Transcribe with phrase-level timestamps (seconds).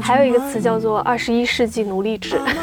[0.00, 2.38] 还有一个词叫做“二十一世纪奴隶制”，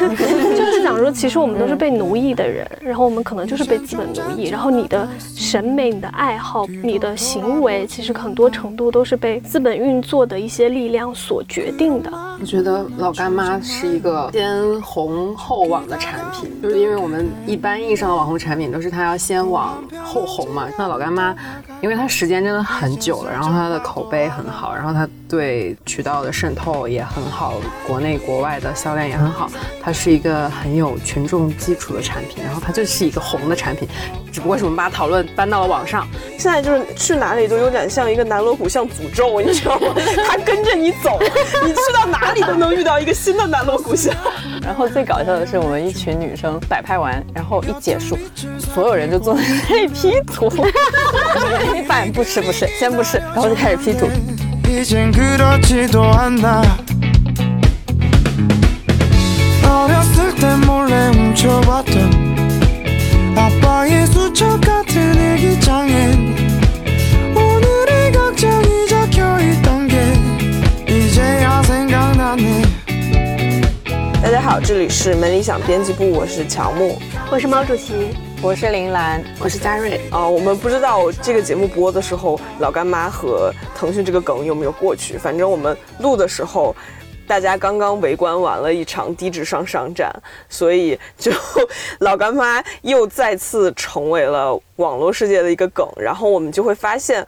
[0.56, 12.10] 就是讲说，其实我们都是被奴役的人，然后我们可能就是被资本奴役，然后你的审美、你的爱好、你的行为，其实很多程度都是被资本运作的一些力量所决定的。
[12.38, 20.68] 我觉得老干妈是一个先红后网的产品，就是因为我们一般意义上的网红产品都是它要先网后红嘛。
[20.76, 21.34] 那老干妈，
[21.80, 27.54] 因为它时间真的很久了，然后它的口碑很好，然后它对渠道的渗透也很好，
[27.86, 29.50] 国内国外的销量也很好，
[29.82, 33.88] 它是一个很有群众基础的产品，然后它就是一个红的产品，
[34.32, 36.06] 只不过是我们把讨论搬到了网上。
[36.38, 39.94] 现在就是去哪里都有点像一个南锣鼓巷诅咒，你知道吗？
[40.28, 41.18] 它跟着你走，
[41.64, 44.14] 你去到哪里都能遇到一个新的南锣鼓巷。
[44.62, 48.18] 然后最搞笑的是，我们一群女生摆拍完，然后一结束，
[48.58, 50.50] 所有人就坐在那里 P 图。
[51.86, 54.08] 饭不吃不吃，先不吃，然后就开始 P 图。
[54.67, 56.61] 이젠 그렇지도 않나
[59.63, 62.31] 어렸을 때 몰래 훔쳐봤던
[63.37, 66.35] 아빠의 수첩 같은 일기장엔
[67.35, 69.95] 오늘의 걱정이 적혀있던 게
[70.87, 72.61] 이제야 생각나네
[74.21, 76.97] 大家好，这里是门理想编辑部，我是乔木。
[77.31, 77.91] 我是毛主席，
[78.42, 85.16] 我是林兰，我是嘉瑞，啊、我们不知道这个节目播的时候，老干妈和腾讯这个梗有没有过去。
[85.16, 86.76] 反正我们录的时候，
[87.26, 90.14] 大家刚刚围观完了一场低智商商战，
[90.48, 91.32] 所以就
[92.00, 95.88] 老干妈又再次成为了网络世界的一个梗。
[95.96, 97.26] 然后我们就会发现，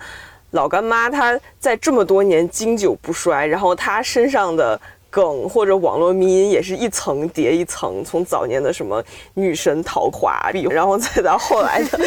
[0.50, 4.78] 老干妈她在这么多年经久不衰，然后她身上的。
[5.10, 9.02] 梗或者网络迷因也是一层叠一层，从早年的什么
[9.34, 11.98] 女神陶华碧，然后再到后来的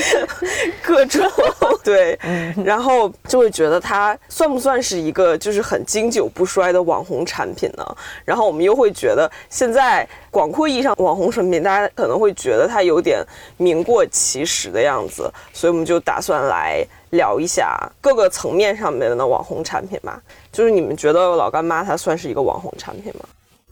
[0.84, 1.28] 各种
[1.84, 2.18] 对，
[2.64, 7.84] 然后就会觉得它算不算是一个就是很经久不衰的网红产品呢？
[8.24, 13.26] 然后我们又会觉得现在广阔意义上网红产品，大家可能会觉得它有点
[13.58, 20.22] 名过其实的样子，所以我们就打算来聊一下各个层面上面的网红产品吧。
[20.52, 23.26] 就是你们觉得老干妈它算是一个网红产品吗？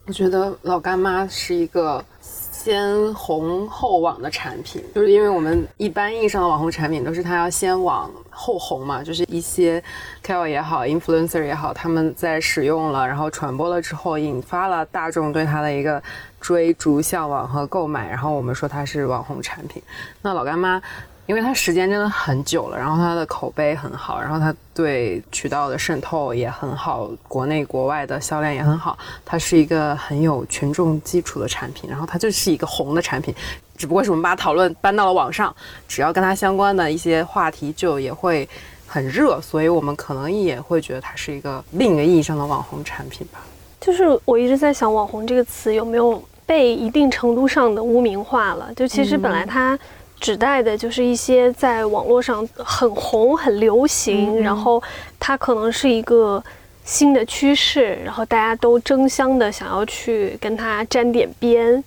[0.06, 9.80] 我觉得老干妈是一个先红后网的产品，就是因为我们一般意义上的网红产品都是它要先网后红嘛，就是一些
[10.26, 16.02] KOL 也好，influencer 也好，他们在使用了，然后传播了之后，引发了大众对它的一个
[16.40, 19.80] 追逐、向往和购买，然后我们说它是网红产品。
[20.22, 20.82] 那老干妈。
[21.26, 33.32] 因为它时间真的很久了，然后它的口碑很好，然后它对渠道的渗透也很好，国内国外的销量也很好，它是一个很有群众基础的产品，然后它就是一个红的产品，
[33.76, 35.54] 只不过是我们把讨论搬到了网上，
[35.86, 38.48] 只要跟它相关的一些话题就也会
[38.88, 43.38] 很热，所以我们可能也会觉得它是一个另一个意义上的网红产品吧。
[43.80, 48.68] 就是我一直在想“网红”这个词有没有被一定程度上的污名化了？
[48.74, 49.78] 就其实本来它。
[50.20, 54.80] 指代的就是一些在网络上很红、很流行，然后
[55.18, 56.42] 它可能是一个
[56.84, 61.82] 新的趋势，然后大家都争相的想要去跟它沾点边，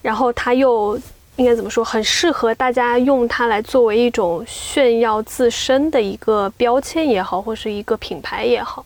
[0.00, 0.98] 然后它又
[1.36, 8.84] 应该怎么说，很适合大家用它来作为一种炫耀自身的一个标签也好，或是一个品牌也好。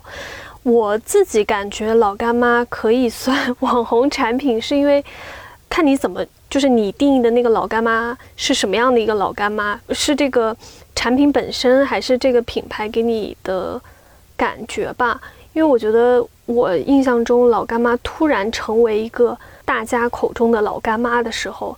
[0.64, 5.04] 我自己感觉老干妈可以算 网红产品，是因为
[5.68, 6.26] 看你怎么。
[6.50, 9.80] 就是你定义的那个老干妈是什么样的一个老干妈？
[9.90, 10.54] 是这个
[10.96, 13.80] 产品本身，还是这个品牌给你的
[14.36, 15.20] 感觉吧？
[15.52, 21.76] 因为我觉得我印象中老干妈突然成为一个大家口中的老干妈的时候，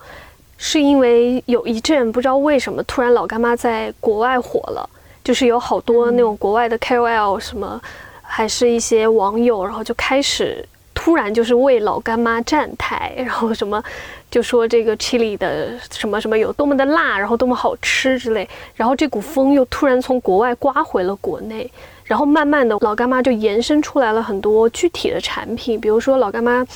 [0.56, 4.88] 是因为有一阵不知道为什么突然老干妈在国外火了，
[5.22, 7.80] 就是有好多那种国外的 KOL 什么，
[8.22, 10.66] 还是一些网友，然后就开始
[11.02, 13.82] 突然就是为老干妈站台，然后什么。
[14.30, 21.70] 就说这个 chili 的什么什么有多么的辣，然后多么好吃之类，然后这股风又突然从国外刮回了国内，
[22.04, 26.66] 然后慢慢的老干妈就延伸出来了很多具体的产品，比如说老干妈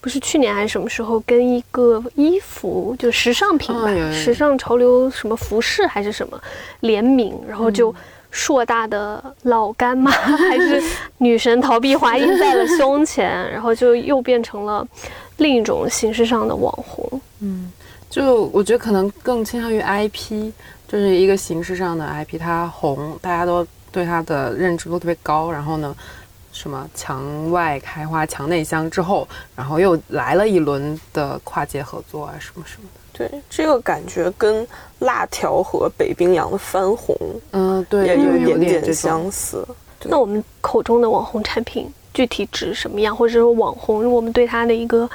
[0.00, 6.40] 不是去年还是什么时候跟一个衣服就时尚品吧，时尚潮流什么服饰还是什么
[6.80, 7.94] 联名，然后就
[8.32, 10.82] 硕大的老干妈 还是
[11.18, 14.84] 女神陶碧华印在了胸前，然后就又变成了。
[15.38, 17.72] 另一种形式上的网红，嗯，
[18.08, 20.52] 就我觉得可能更倾向于 IP，
[20.86, 25.50] 就是一个形式上的 IP，它红，大家都对它的认知都特别高。
[25.50, 25.96] 然后呢，
[26.52, 29.26] 什么墙外开花墙内香之后，
[29.56, 33.00] 然后又来了一轮的跨界合作啊，什么什么的。
[33.12, 34.66] 对，这个感觉跟
[35.00, 37.16] 辣条和北冰洋的翻红，
[37.52, 39.66] 嗯，对，也有一点点相似。
[40.04, 41.92] 那我们口中的网红产品。
[42.14, 45.08] 具体指什么样，或者说网红我们对它的一个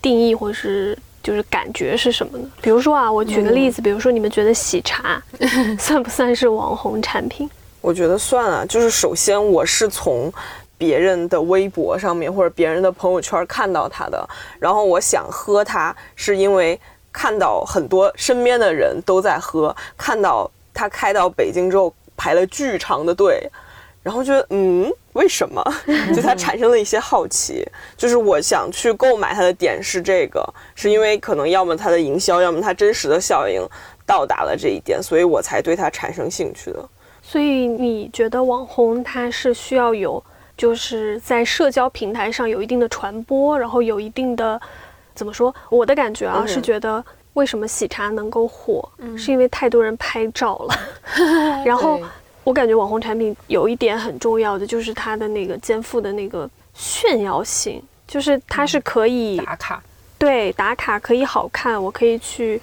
[0.00, 2.48] 定义，或者是就是感觉是什么呢？
[2.62, 5.20] 比如说啊，我举个例子，比如说你们觉得喜茶
[5.80, 7.50] 算不算是网红产品？
[7.80, 10.32] 我觉得算啊，就是首先我是从
[10.78, 14.24] 别人的微博上面或者别人的朋友圈看到它的，
[14.60, 16.80] 然后我想喝它，是因为
[17.14, 23.48] 看到很多身边的人都在喝，看到他开到北京之后排了巨长的队，
[24.02, 25.62] 然后觉得嗯，为什么？
[26.14, 27.64] 就他产生了一些好奇，
[27.96, 30.44] 就是我想去购买它的点是这个，
[30.74, 33.64] 是因为可能要么它的营销，要么它真实的效应
[34.04, 36.88] 到达了这一点，所以我才对它产生兴趣的。
[37.22, 40.22] 所以你觉得网红他是需要有，
[40.58, 44.60] 就是在社交平台上有一定的传播，然后有一定的
[45.14, 45.54] 怎么说？
[45.70, 46.48] 我的感觉啊、嗯。
[46.48, 50.74] 是觉得为什么喜茶能够火，是因为太多人拍照了，
[51.64, 52.00] 然后
[52.44, 59.82] 我感觉网红产品有一点很重要的就是它的那个肩负的那个炫耀性，就是它是可以打卡，
[60.18, 62.60] 对打卡可以好看，我可以去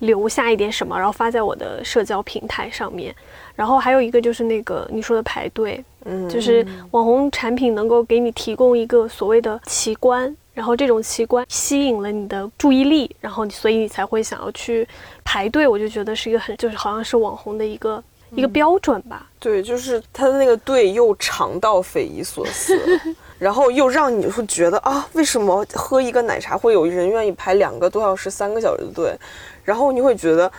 [0.00, 3.14] 留下一点什么，然后发在我的社交平台上面。
[3.54, 14.86] 然后还有一个就是那个你说的排队，嗯，就是网红产品能够给你提供一个所谓的奇观，然后这种奇观吸引了你的注意力，然后你所以你才会想要去
[15.24, 15.66] 排队。
[15.66, 18.02] 我就觉得是一个很就是好像是网红的一个、
[18.32, 19.26] 一个标准吧。
[19.38, 22.78] 对，就是他的那个队又长到匪夷所思，
[23.38, 29.16] 然后又让你会觉得啊，为什么喝一个奶茶会有人愿意排两个多小时、三个小时的队？
[29.64, 30.50] 然后你会觉得，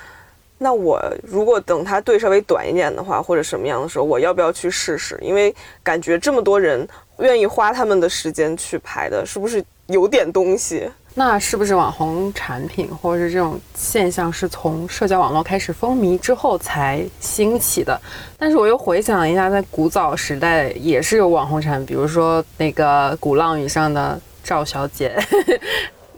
[0.58, 5.20] 那我如果等他队稍微短一点的话，或者什么样的时候，我要不要去试试？
[5.22, 5.54] 因为
[5.84, 6.88] 感觉这么多人
[7.20, 10.90] 愿意花他们的时间去排的，是不是有点东西？
[11.14, 18.00] 那是不是网红产品或者是这种现象是从社交网络开始风靡之后才兴起的？
[18.38, 25.22] 但是我又回想了一下，在古早时代也是有网红产品，比如说那个鼓浪屿上的赵小姐。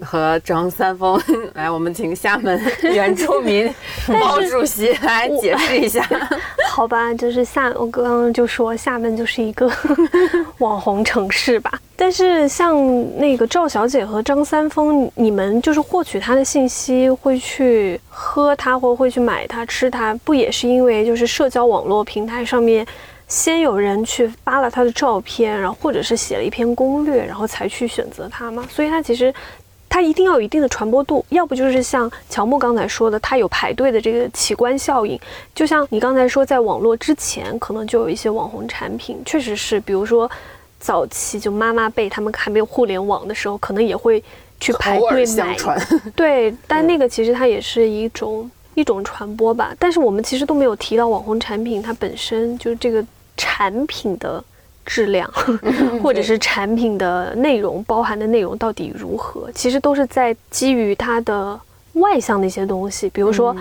[0.04, 1.20] 和张三丰，
[1.56, 3.74] 来，我们请厦门 原住民
[4.08, 6.08] 毛主席来解释一下。
[6.70, 9.72] 好吧，就是厦，我刚刚就说厦门就是一个
[10.58, 11.80] 网红城市吧。
[11.96, 12.76] 但是像
[13.20, 22.86] 那个赵小姐和张三丰，你们就是获取他的信息，会去喝他或会去买他、吃他，不也是因为就是社交网络平台上面
[23.28, 28.66] 先有人去发了他的照片，然后或者是写了一篇攻略，然后才去选择他吗？
[28.70, 29.32] 所以他其实。
[29.94, 35.20] 它一定要有一定的传播度，要不就是像乔木刚才说的，它有排队的这个奇观效应。
[35.54, 40.28] 就像你刚才说，在网络之前，可能就有一些网红产品，确实是，比如说
[40.80, 44.24] 早期就妈妈辈他们还没有互联网的时候，可能也会
[44.60, 45.54] 去排队买。
[45.54, 45.80] 传，
[46.16, 49.76] 对，但那个其实它也是一种一种传播吧。
[49.78, 53.06] 但是我们其实都没有提到网红产品它本身就是这个
[53.38, 54.44] 产品的
[54.86, 55.30] 质量，
[56.02, 61.60] 或者是产品的内容包含的内容到底如何，其实都是在基于它的
[61.94, 63.56] 外向的一些东西，比如说。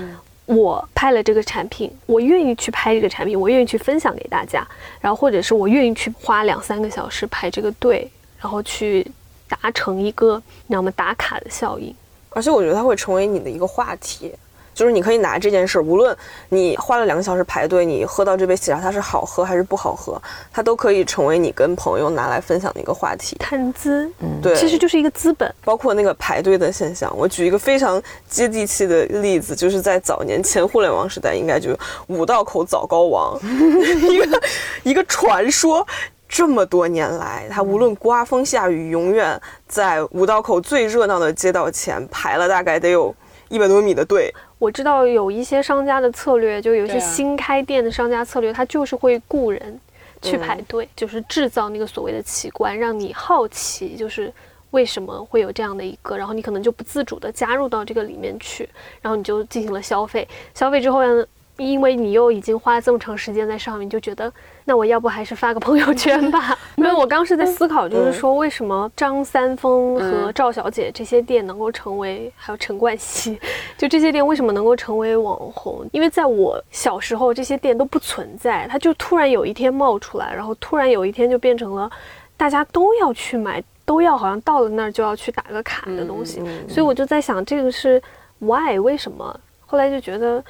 [0.47, 4.67] 我拍了这个产品，我愿意去拍这个产品，我愿意去分享给大家，
[5.01, 9.07] 然后或者是我愿意去花两三个小时排这个队，然后去
[9.49, 10.35] 达成一个
[10.67, 11.95] 你知道吗打卡的效应。
[12.31, 14.33] 而且我觉得它会成为你的一个话题，
[14.75, 16.17] 就是你可以拿这件事儿，无论
[16.49, 20.21] 你花了两个小时排队，你喝到这杯喜茶它是好喝还是不好喝，
[20.53, 23.37] 它都可以成为你跟朋友拿来分享的一个话题。
[23.39, 25.53] 谈资，嗯对，其实就是一个资本。
[25.65, 31.77] 包括那个排队的现象，我举一个非常接地气的例子，就是在早年前互联网时代，应该就
[32.07, 33.39] 五道口早高王，
[34.11, 34.43] 一个
[34.85, 35.87] 一个传说。
[36.35, 39.39] 这么多年来，他无论刮风下雨，永远
[39.69, 43.15] 在五道口最热闹的街道前排了大概得有
[43.51, 44.33] 一百多米的队。
[44.63, 49.81] 我知道有一些商家的策略，就有一些新开店的商家策略，他就是会雇人
[50.21, 54.33] 去排队，就是制造那个所谓的奇观，让你好奇，就是
[54.71, 58.69] 为什么会有这样的一个，然后你可能就不自主的加入到这个里面去，
[59.01, 61.27] 然后你就进行了消费，消费之后呢？
[61.59, 64.33] 因为你又已经花了这么长时间在上面，就觉得
[64.65, 66.59] 那我要不还是发个朋友圈吧？
[66.77, 73.39] 没有，我刚是在思考，就是说为什么张三丰和赵小姐这些店能够成为，还有陈冠希，
[73.77, 75.87] 就这些店为什么能够成为网红？
[75.93, 81.91] 因为在我小时候，这些店都不存在，它就突然有一天冒出来，然后突然有一天就变成了
[82.37, 86.43] 大家都要去买，都要好像到了那儿就要去打个卡的东西。
[86.67, 88.03] 所以我就在想，这个是
[88.39, 89.39] why 为什么？
[89.67, 90.43] 后来就觉得。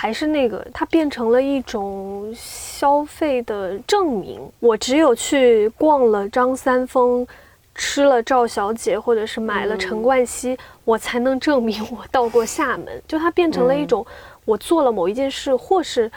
[0.00, 4.40] 还是那个，它变成了一种消费的证明。
[4.60, 7.26] 我只有去逛了张三丰，
[7.74, 13.02] 吃了赵小姐，或者是买了陈冠希，我才能证明我到过厦门。
[13.08, 14.06] 就它变成了一种，
[14.44, 16.08] 我做了某一件事，或是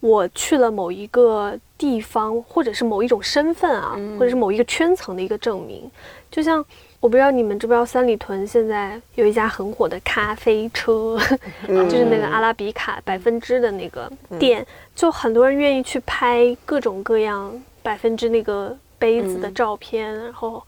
[0.00, 5.90] 我去了某一个地方，或者是某一种身份啊，或者是某一个圈层的一个证明。
[6.30, 6.64] 就像
[7.00, 11.18] 我不知道你们知不知道，三里屯现在有一家很火的咖啡车，
[11.66, 14.64] 就是那个阿拉比卡百分之的那个店，
[14.94, 17.52] 就很多人愿意去拍各种各样
[17.82, 20.62] 百分之那个杯子的照片，然后。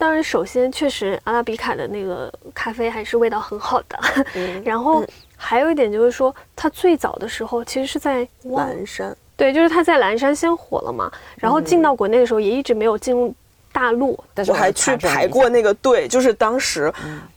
[0.00, 3.98] 当然，首先确实阿拉比卡的那个咖啡还是味道很好的。
[4.64, 5.04] 然后
[5.40, 11.10] 还有一点就是说，它最早的时候其实是在蓝山，对，就是它在蓝山先火了嘛。
[11.36, 13.32] 然后进到国内的时候也一直没有进入
[13.72, 14.18] 大陆。
[14.34, 16.92] 但是我还去排过那个队，就是当时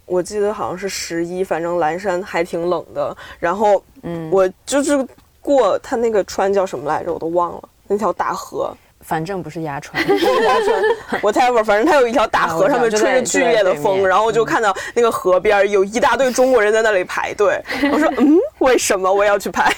[0.06, 3.16] 我记得好像是十一，反正蓝山还挺冷的。
[3.40, 5.08] 然后嗯，我就是
[5.40, 8.76] 过它那个川叫什么来着，我都忘了，那条大河。
[9.04, 10.08] 反正不是鸭川，鸭
[10.62, 17.62] 川，whatever，反正它有一条大河，上面吹着剧烈的风，然后我就看到那个河边有一大堆中国人在那里排队。
[17.92, 19.72] 我说，嗯，为什么我要去排？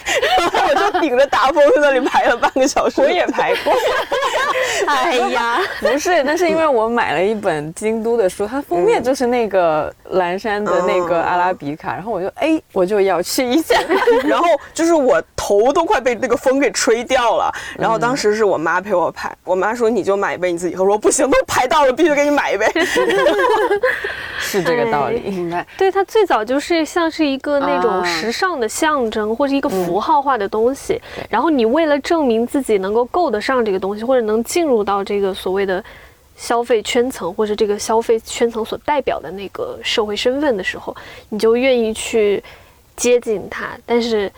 [0.70, 3.02] 我就顶着大风在那里排了半个小时。
[3.02, 3.74] 我也排过。
[4.88, 13.76] 哎呀，不是，那是因为我买了一本京都的书，它封面就是那个蓝山的那个阿拉比卡，然后我就哎，我就要去一下。
[14.26, 17.52] 然后就是我头都快被那个风给吹掉了。
[17.78, 19.12] 然后当时是我妈陪我。
[19.14, 20.84] 排，我妈说你就买一杯，你自己喝。
[20.84, 22.66] 说不行，都排到了，必须给你买一杯。
[24.40, 25.66] 是这个道理，明白？
[25.78, 31.02] 对，它最早就是像是一个那种时尚的象征，或者一个符号化的东西。
[31.30, 35.84] 然后你为了证明自己能够够得上这个东西，或者能进入到这个所谓的
[36.36, 40.96] 消费圈层，或者这个消费圈层所代表的那个社会身份的时候，
[41.30, 42.44] 你就愿意去
[42.96, 43.72] 接近它。
[43.86, 44.32] 但是。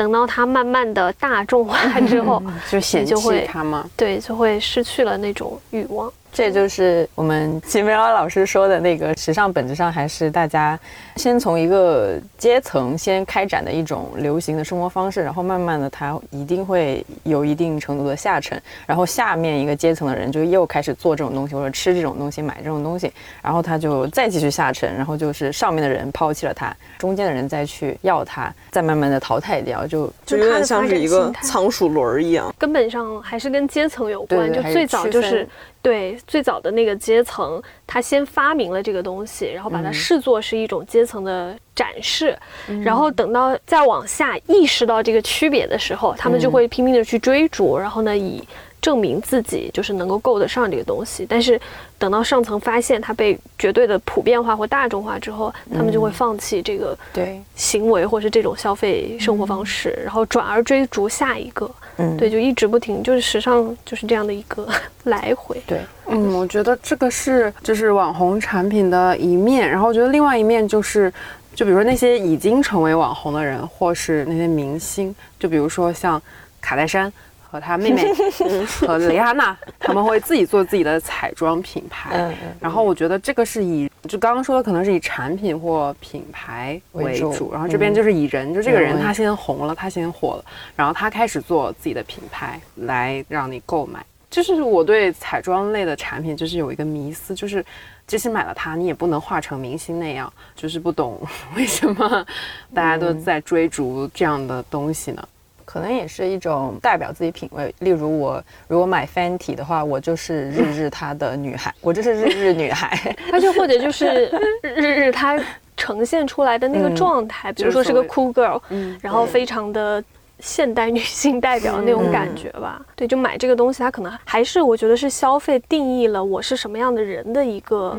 [0.00, 1.76] 等到它慢慢的大众化
[2.08, 3.14] 之后， 就嫌弃
[3.46, 3.86] 它吗？
[3.98, 6.10] 对，就会失去了那种欲望。
[6.32, 10.78] 这就是我们齐梅尔老师说的那个时尚，本质上还是大家
[11.16, 35.46] 先从一个阶层先开展的一种流行的生活方式，然后慢慢的它一定会有一定程度的下沉，然后下面一个阶层的人就又开始做这种东西或者吃这种东西买这种东西，然后他就再继续下沉，然后就是上面的人抛弃了它，中间的人再去要它，再慢慢的淘汰掉，就就有点像是一个仓鼠轮一样，根本上还是跟阶层有关，就最早就是。
[35.82, 42.38] 对，最早的那个阶层，他先发明了这个东西，然后把它视作是一种阶层的展示，
[42.82, 48.46] 然后等到再往下意识到这个区别的时候，他们就会拼命的去追逐，然后呢，以
[48.80, 51.26] 证明自己就是能够够得上这个东西。
[51.28, 51.60] 但是
[51.98, 61.70] 等到上层发现它被绝对的普遍化或大众化之后，他们就会放弃这个对行为或是这种消费生活方式，然后转而追逐下一个。
[61.96, 64.66] 嗯对，就一直不停，就是时尚就是这样的一个
[65.04, 65.60] 来回。
[65.66, 71.12] 对，嗯，我觉得这个是就是网红产品的一面，然后我觉得另外一面就是，
[71.54, 76.20] 就比如说那些已经成为网红的人，或是那些明星，就比如说像
[76.60, 77.12] 卡戴珊。
[77.50, 78.04] 和他妹妹
[78.86, 82.32] 和蕾哈娜，他们会自己做自己的彩妆品牌。
[82.60, 90.44] 然后我觉得这个是以就刚刚说的可能是以产品或品牌为主，然后这边就是以人，就这个人他先红了，他先火了，
[90.76, 94.04] 然后他开始做自己的品牌来让你购买。
[94.30, 97.64] 就是我对彩妆类的产品就是有一个迷思，就是
[98.06, 100.32] 即使买了它，你也不能化成明星那样。
[100.54, 101.20] 就是不懂
[101.56, 102.24] 为什么
[102.72, 105.28] 大家都在追逐这样的东西呢？
[105.72, 107.72] 可能也是一种代表自己品味。
[107.78, 112.90] 例如我如果买 Fenty 的话，我就是日日她的女孩，我就是日日女孩。
[113.30, 114.26] 她就或者就是
[114.62, 115.40] 日日它
[115.76, 120.02] 呈现出来的那个状态，比如说是个 cool girl，嗯然后非常的
[120.40, 122.84] 现代女性代表那种感觉吧。
[122.96, 127.96] 对，就买这个东西，它可能还是我觉得是消费定义了我是什么样的人的一个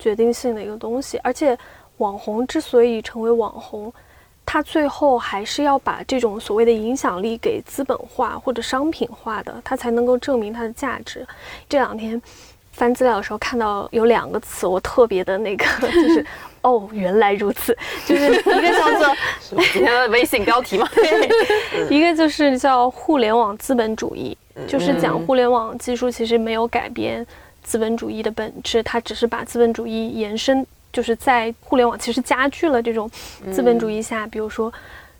[0.00, 1.16] 决定性的一个东西。
[1.22, 1.56] 而且
[1.98, 3.92] 网红之所以成为网红。
[4.44, 11.26] 他最后还是要把这种所谓的影响力给资本化或者商品化的，他才能够证明它的价值。
[11.68, 12.20] 这两天
[12.72, 16.26] 翻资料的时候看到有两个词，我特别的那个，就是
[16.62, 19.16] 哦，原来如此，就是一个叫做
[19.72, 20.88] 今天的微信标题嘛，
[21.88, 27.26] 一个就是叫互联网资本主义，就是讲互联网技术其实没有改变
[27.62, 30.66] 资本主义的本质，它只是把资本主义延伸。
[30.92, 33.10] 就是在互联网其实加剧了这种
[33.50, 34.72] 资本主义下，比如说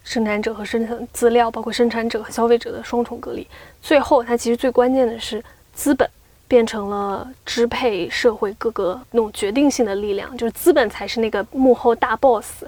[0.05, 3.47] 生产者和生产资料，包括生产者和消费者的双重隔离。
[3.81, 6.09] 最后，它其实最关键的是资本
[6.53, 12.65] 变成了支配社会各个那种决定性的力量，就是资本才是那个幕后大 boss。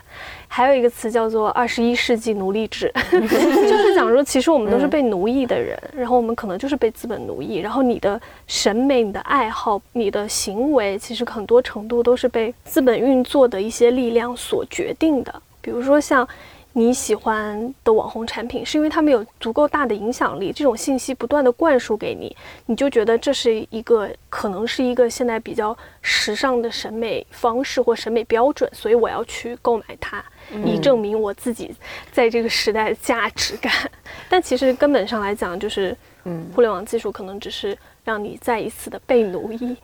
[0.48, 15.42] 还有一个词叫做“二十一世纪奴隶制 ”，就是讲说，其实我们都是被奴役的人，然后我们可能就是被资本奴役，然后你的审美、你的爱好、你的行为，其实很多程度都是被资本运作的一些力量所决定的。
[15.60, 16.26] 比如说，像
[16.76, 30.24] 你喜欢的网红产品，是因为他们有足够大的影响力，这种信息不断的灌输给你，你就觉得这是一个可能是一个现在比较时尚的审美方式或审美标准，所以我要去购买它，
[30.64, 31.72] 以证明我自己
[32.10, 33.72] 在这个时代的价值感。
[34.28, 39.76] 但其实根本上来讲，就是，嗯，互联网技术可能只是让你再一次的被奴役。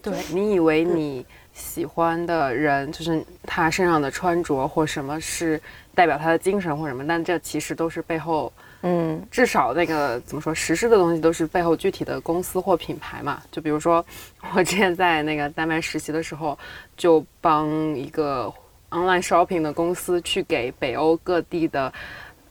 [0.00, 1.26] 对你以为你
[1.56, 5.60] 喜欢的人，就是他身上的穿着或什么是
[5.94, 13.42] 代表他的精神或什么，但这其实都是背后，嗯，至少那个怎么说，实施的东西都是背后具体的公司或品牌嘛。
[13.50, 14.04] 就比如说，
[14.54, 16.58] 我之前在那个丹麦实习的时候，
[16.94, 18.52] 就帮一个
[18.90, 21.90] online shopping 的公司去给北欧各地的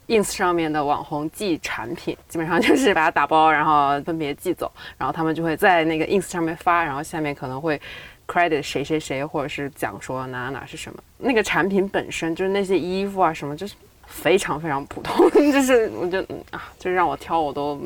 [0.08, 7.80] ins 上面的网红寄产品，基本上就是把它打包，然后分别寄走，然后他们就会在那个 ins 上面发，然后下面可能会
[8.26, 11.02] credit 谁谁谁，或者是讲说哪哪哪是什么。
[11.18, 13.74] 那个产品本身就是那些衣服啊什么，就是
[14.06, 17.80] 非常非常普通， 就是我就嗯啊，就是让我挑我都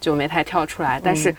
[0.00, 1.34] 就没太挑出来，但是。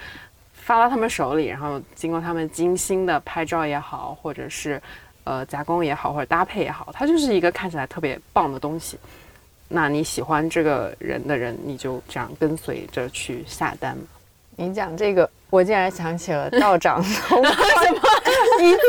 [0.66, 4.82] 发到他们手里，然后经过他们精心的拍照也好，或者是
[5.24, 8.98] 呃加工也好，或者搭配也好，它就是一个看起来特别棒的东西。
[9.68, 13.96] 那你喜欢这个人的人，你就这样跟随着去下单。
[14.56, 18.05] 你讲这个，我竟然想起了道长从什么
[18.62, 18.82] 一泽，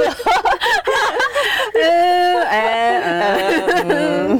[1.74, 3.00] 嗯， 哎，
[3.88, 4.38] 嗯，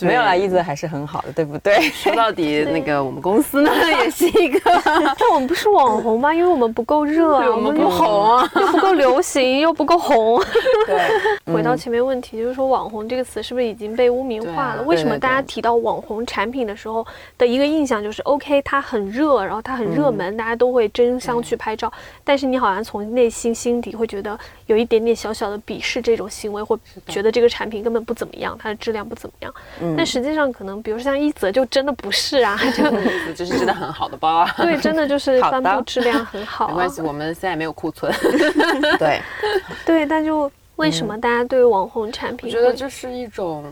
[0.00, 1.74] 没有啦，一直还是很好的，对不对？
[1.90, 3.70] 说到底， 那个我们公司呢，
[4.02, 6.34] 也是一个， 但我们不是网红吗？
[6.34, 8.50] 因为我们不够热啊，我们不又红啊。
[8.56, 10.42] 又不够流行，又不够红。
[10.86, 14.82] 对，回到前面问题，就是说“网红”这个词是不是已经被污名化了？
[14.82, 17.06] 啊为什么大家提到网红产品的时候
[17.38, 21.92] 的一个印象就是 OK，它很热，然后它很热门，大家都会争相去拍照，
[22.24, 29.54] 但是你好像从内心心底会觉得有一点点小小的鄙视这种行为，会觉得这个产品根本不怎么样，它的质量不怎么样。
[29.96, 32.84] 但实际上可能，比如说像一泽就真的不是啊，就
[33.36, 34.54] 这是真的很好的包啊。
[34.56, 36.88] 对，真的就是帆布质量很好、啊没关。
[36.88, 38.12] 系，我们现在没有库存。
[38.98, 39.20] 对，
[39.84, 42.52] 对，但就为什么大家对网红产我品我？
[42.52, 43.64] 觉得这是一种，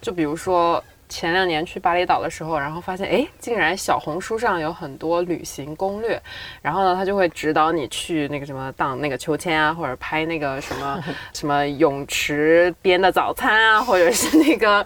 [0.00, 6.20] 就比如说前两年去巴厘岛的时候，然后发现哎，竟然小红书上有很多旅行攻略，
[6.62, 14.84] 然后呢，他就会指导你去那个什么荡那个秋千啊，或者拍那个什么什么泳池边的早餐啊，或者是那个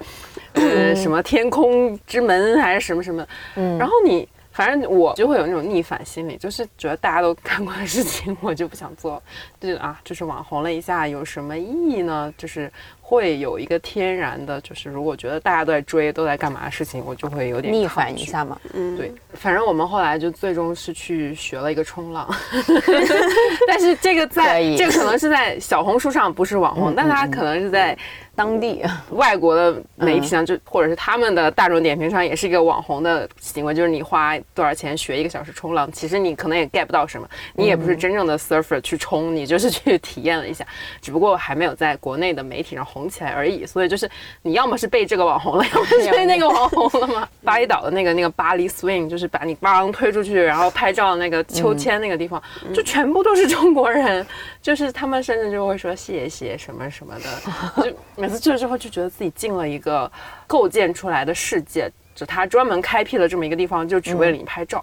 [0.56, 4.28] 呃什么天空之门还是什么什么，嗯然后你。
[4.56, 9.22] 反正我就会有那种逆反心理，就是觉得大家都干过的事情，我就不想做。
[9.60, 12.32] 就啊，就是网红了一下，有什么意义呢？
[12.38, 12.72] 就是
[13.08, 17.86] 会有一个天然的，就是如果觉得大家都在追，都在干嘛的事情，我就会有点逆。
[17.86, 18.58] 反一下嘛。
[18.74, 22.28] 嗯，对，反正我们后来就最终是去学了一个冲浪，
[23.68, 24.76] 但是这个在以。
[24.76, 27.96] 这个可能是在小红书上不是网红，嗯但它可能是在
[28.34, 40.66] 当地，外国的媒体上，就或者是他们的大众点评上，也是一个网红的行为，就是你花多少钱学一个小时冲浪，其实你可能也 get 不到什么，你也不是真正的 surfer 去冲，你就是去体验了一下，
[41.00, 43.66] 只不过还没有在国内的媒体上红起来而已。
[43.66, 44.08] 所以就是
[44.40, 47.28] 你要么是被这个网红了，要么是被那个网红了嘛。
[47.44, 52.42] 巴厘岛的那个那个巴黎 swing，就是把你帮推出去，然后拍照那个秋千那个地方，
[52.74, 54.26] 就全部都是中国人，
[54.62, 60.10] 就是他们甚至就会说谢谢什么什么的， 就每次去了之后就觉得自己进了一个
[60.46, 64.82] 构建出来的世界，就他专门开辟了这么一个地方，就只为了你拍照。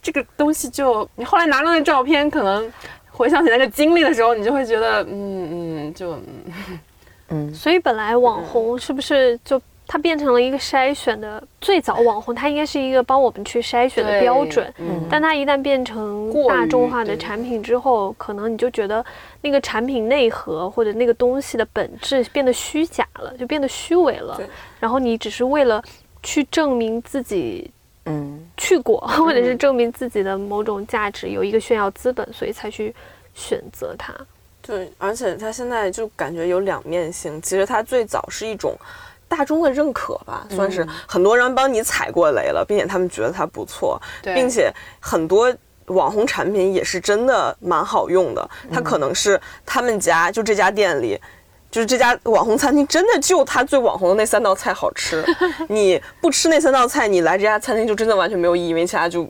[0.00, 2.72] 这个东西就你后来拿到那照片，可能
[3.08, 6.80] 回想起那个经历的时候，你就会觉得，嗯嗯，就嗯
[7.54, 14.72] 所以本来网红是不是就它变成了一个筛选的最早网红，它应该是一个帮我们去筛选的标准。
[14.78, 19.04] 嗯但它一旦变成大众化的产品之后，可能你就觉得
[19.42, 24.46] 那个产品内核或者那个东西的本质变得虚假了，就变得虚伪了对。
[24.80, 25.82] 然后你只是为了
[26.22, 27.70] 去证明自己
[28.06, 32.94] 嗯，去过，或者是证明自己的某种价值，有一个炫耀资本，所以才去
[33.34, 34.12] 选择它。
[34.62, 37.42] 对，而且它现在就感觉有两面性。
[37.42, 38.74] 其实它最早是一种
[39.28, 45.54] 大众的认可吧，算是很多人帮你踩过雷了，并且他们觉得它不错，对并且很多。
[45.86, 51.20] 网红产品也是真的蛮好用的，它可能是他们家就这家店里，
[51.72, 55.22] 就是这家网红餐厅真的就它最网红的那三道菜好吃。
[55.68, 59.28] 你不吃那三道菜，你来这家餐厅就真的完全没有意义，因为其他就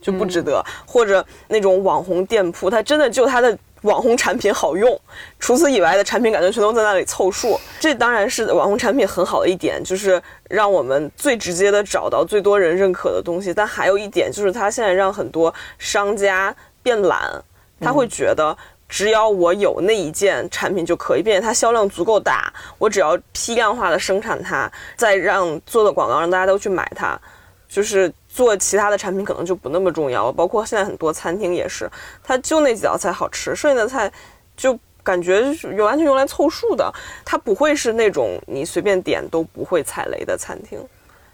[0.00, 0.62] 就不值得。
[0.86, 5.00] 或者那种网红店铺，它真的就它的网红产品好用，
[5.38, 7.58] 除此以外的产品感觉全都在那里凑数。
[7.80, 13.54] 这当然是网红产品很好的一点，就是让我们最直接的找到最多人认可的东西。
[13.54, 17.42] 但还有一点就是，它现在让很多商家变懒，
[17.80, 18.56] 他会觉得。
[18.86, 27.18] 只要我有那一件产品就可以，并且它销量足够大，我只要批量化的生产它，再让做的广告让大家都去买它，
[27.66, 30.32] 就是做其他的产品可能就不那么重要了。
[30.32, 31.88] 包括现在很多餐厅也是，
[32.20, 34.10] 它就那几道菜好吃，剩下的菜
[34.56, 36.92] 就感觉是完全用来凑数的，
[37.24, 40.84] 它不会是那种你随便点都不会踩雷的餐厅。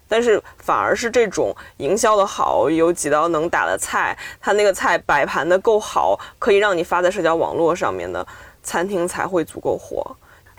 [0.06, 8.26] 但是反而是这种营销的好，有几道能打的菜，它那个菜摆盘的够好，可以让你发在社交网络上面的
[8.62, 10.04] 餐厅才会足够火。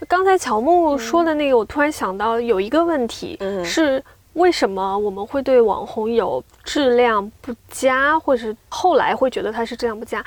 [0.07, 4.03] 刚才乔木说的那个，我突然想到有一个问题、嗯是。
[4.33, 10.23] 为什么我们会对网红有质量不佳，或者是后来会觉得它是质量不佳？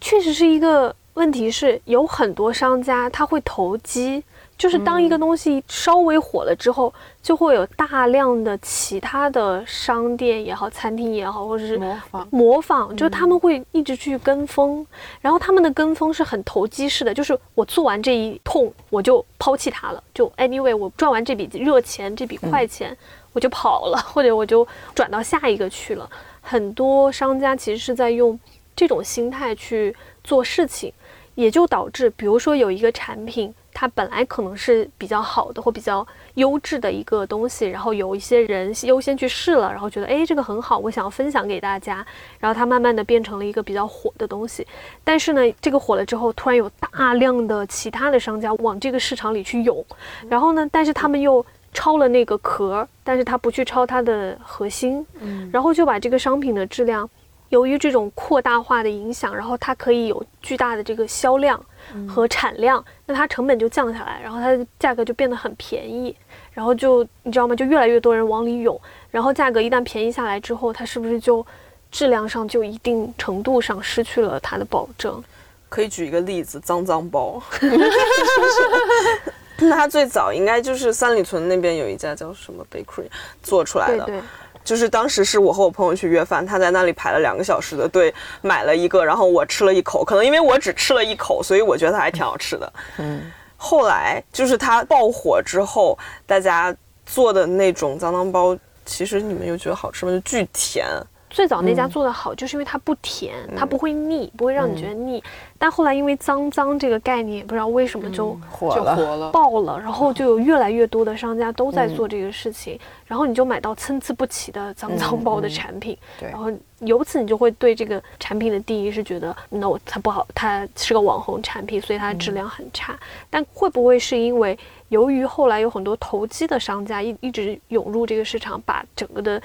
[0.00, 4.22] 确实是一个问题是，有很多商家他会投机，
[4.56, 12.28] 就是当一个东西稍微火了之后，就会有大量的其他的商店也好、餐厅也好，或者是模仿。
[12.30, 14.86] 模仿，就是他们会一直去跟风，
[15.20, 22.96] 然后他们的跟风是很投机式的，就是我做完这一通我就抛弃它了，就 anyway 我赚完这笔热钱、这笔快钱、
[23.32, 26.08] 我就跑了， 或者我就转到下一个去了。
[26.40, 28.38] 很多商家其实是在用
[28.74, 30.92] 这种心态去做事情，
[31.34, 42.04] 也就导致，比如说有一个产品，它本来可能是比较好的或比较优质的一个东西，然后有一些人优先去试了，然后觉得哎这个很好，我想要分享给大家，
[42.38, 44.66] 然后它慢慢的变成了一个比较火的东西。
[45.04, 49.84] 但是呢，这个火了之后，突然有大量的其他的商家往这个市场里去涌，
[50.28, 55.06] 然后呢，但是他们又抄了那个壳，但是他不去抄它的核心，
[55.52, 57.08] 然后就把这个商品的质量。
[57.50, 61.60] 由于这种扩大化的影响，然后它可以有巨大的这个销量
[62.08, 66.14] 和产量，那它成本就降下来，然后它的价格就变得很便宜，
[66.52, 67.56] 然后就你知道吗？
[67.56, 68.80] 就越来越多人往里涌，
[69.10, 71.44] 然后价格一旦便宜下来之后，它是不是就
[71.90, 75.20] 质量上就一定程度上失去了它的保证？
[75.68, 77.42] 可以举一个例子，脏脏包。
[79.68, 83.06] 那它最早应该就是三里屯那边有一家叫什么 bakery
[83.42, 84.22] 做出来的，对对，
[84.64, 92.72] 就是当时是我和我朋友去约饭，他在那里排了两个小时的队，买了一个，然后我吃了一口，可能因为我只吃了一口，所以我觉得它还挺好吃的。
[92.98, 96.74] 嗯，后来就是它爆火之后，大家
[97.06, 100.12] 做的那种脏脏包，其实你们又觉得好吃吗？
[100.12, 100.86] 就巨甜。
[101.30, 105.22] 最早那家做的好，就是因为它不甜，它不会腻，不会让你觉得腻。
[105.56, 108.96] 但后来因为脏脏这个概念，也不知道为什么就就火了。
[108.96, 109.30] 火了。
[109.30, 122.98] 爆了，然后就有越来越多的商家都在做这个事情，然后你就买到参差不齐的脏脏包的产品，对然后由此你就会对这个产品的定义是觉得，no，它不好，它是个网红产品，所以它的质量很差。
[123.28, 129.40] 但会不会是因为由于后来有很多投机的商家一一直涌入这个市场，把整个的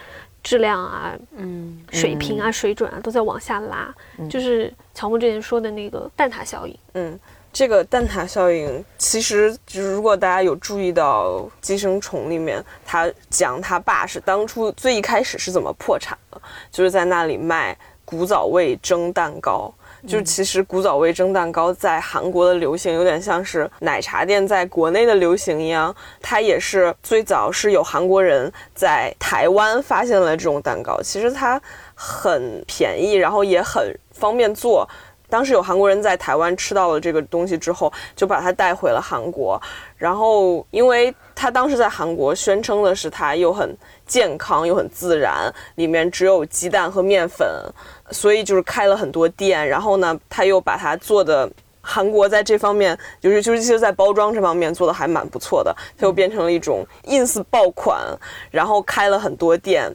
[0.45, 3.91] 质量啊、嗯，水平啊、水准啊都在往下拉，
[4.29, 6.77] 就是乔木之前说的那个蛋挞效应。
[6.93, 7.19] 嗯，
[7.51, 19.73] 这个蛋挞效应，其实就是如果大家有注意到《寄生虫》里面，他讲他爸是当初最一开始是怎么破产的，就是在那里卖古早味蒸蛋糕。
[20.07, 25.93] 就其实古早味蒸蛋糕在韩国的流行，有点像是奶茶店在国内的流行一样。
[26.21, 31.61] 它也是最早是有韩国人在台湾发现了这种蛋糕，其实它
[31.93, 34.87] 很便宜，然后也很方便做。
[35.36, 39.62] 当时有韩国人在台湾吃到了这个东西之后，就把它带回了韩国。
[39.98, 47.45] 然后，因为他当时在韩国宣称的是它又很健康又很自然，里面只有鸡蛋和面粉，
[48.12, 49.67] 所以就是开了很多店。
[49.67, 58.00] 然后呢，他又把它做的韩国在这方面，就是就是其实在包装这方面做的还蛮不错的，它又变成了一种 ins 爆款，
[58.52, 59.93] 然后开了很多店。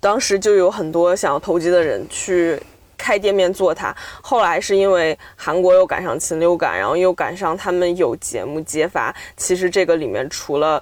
[0.00, 2.60] 当时就有很多想要投机的人去
[3.02, 3.92] 开店面做它。
[4.22, 10.80] 后来是因为韩国又赶上禽流感，然后又赶上他们有节目揭发，其实这个里面除了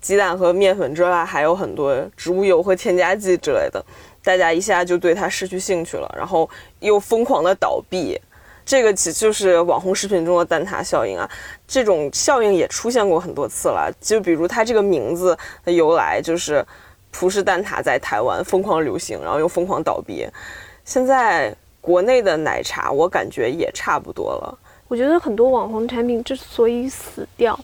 [0.00, 3.84] 鸡蛋和面粉之外，还有很多植物油和添加剂之类的，
[4.22, 6.48] 大家一下就对它失去兴趣了，然后
[6.78, 8.16] 又疯狂的倒闭。
[8.64, 11.28] 这个其实就是网红食品中的蛋挞效应啊，
[11.66, 13.92] 这种效应也出现过很多次了。
[14.00, 16.64] 就比如它这个名字的由来，就是
[17.12, 20.26] 葡式蛋挞在台湾疯狂流行，然后又疯狂倒闭。
[20.86, 24.58] 现在国内的奶茶，我感觉也差不多了。
[24.86, 27.58] 我觉得很多网红产品之所以死掉，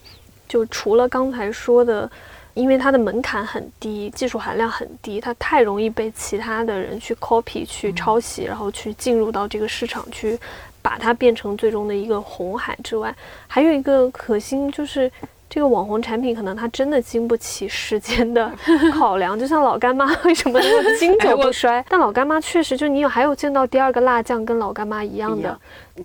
[0.45, 2.09] 就除了刚才说的，
[2.53, 10.37] 因为它的门槛很低，技术含量很低，它太容易被其他的人去 copy、去抄袭，然后去进入到这个市场去，
[10.81, 13.15] 把它变成最终的一个红海之外，
[13.47, 15.09] 还有一个核心就是。
[15.53, 18.51] 这个网红产品可能它真的经不起时间的
[18.97, 20.59] 考量，就像老干妈 为什么
[20.97, 21.85] 经久不衰？
[21.87, 25.55] 但老干妈确实就你有还有见到第二个辣酱跟老干妈一样的，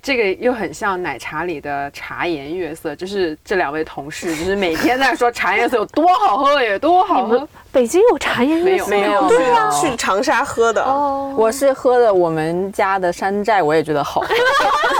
[0.02, 7.48] 这个又很像奶茶里的茶颜悦色，就是这两位同事，就是每天在说茶颜悦色有多好喝，有多好喝。
[7.72, 9.28] 北京有茶颜悦色没有吗？
[9.30, 10.82] 没有啊，去长沙喝的。
[10.82, 14.28] 哦，我是喝的我们家的山寨，我也觉得好喝。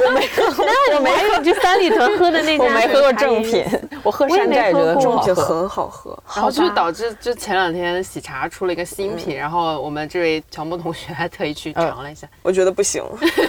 [0.06, 3.62] 我 没喝，我没有，就三里屯喝的那家，我没喝过正品，
[4.02, 5.44] 我喝山寨也觉得我也没喝过正好喝。
[5.44, 13.02] 很好喝，然后就导致，就前两天喜茶出了一个新品，然后我们这位乔木同学还特意去尝了一下，我觉得不行。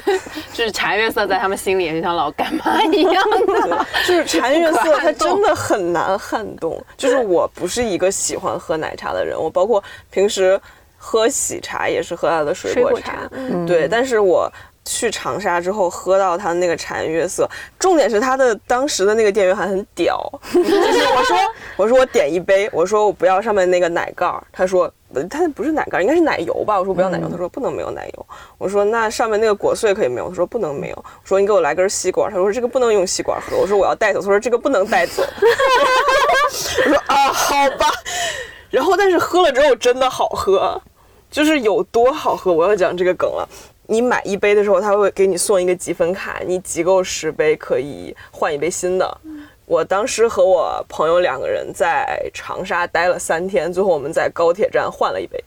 [0.53, 3.85] 就是茶颜悦色在他们心里也是像老干妈一样的。
[4.05, 6.83] 就是茶颜悦色，它真的很难撼动。
[6.97, 10.59] 就是我不是一个喜欢喝奶茶的人，我包括平时
[10.97, 13.88] 喝喜茶也是喝它的水果茶，水果茶嗯对。
[13.88, 14.51] 但是我
[14.91, 17.47] 去长沙之后喝到它那个茶颜悦色，
[17.78, 20.19] 重点是他的当时的那个店员还很屌，
[20.52, 21.38] 就是我说
[21.78, 24.91] 我说我点一杯，我说我不要上面那个奶盖儿，他说。
[25.12, 26.78] 呃它不是奶盖儿，应该是奶油吧？
[26.78, 28.25] 我说不要奶油，他说不能没有奶油。
[28.60, 30.30] 我说那上面那个果碎可以没有？
[30.30, 30.95] 他说不能没有。
[30.95, 33.58] 我说你给我来根吸管，他说这个不能用吸管喝。
[33.58, 35.23] 我说我要带走，他说这个不能带走。
[36.86, 37.88] 我说啊，好吧。
[38.69, 40.80] 然后但是喝了之后真的好喝，
[41.32, 43.49] 就是有多好喝，我要讲这个梗了。
[43.89, 49.17] 你买一杯的时候，他会给你送一个积分卡，你集够十杯可以换一杯新的。
[49.65, 55.43] 我当时和我朋友两个人在长沙待了三天，最后我们在高铁站换了一杯。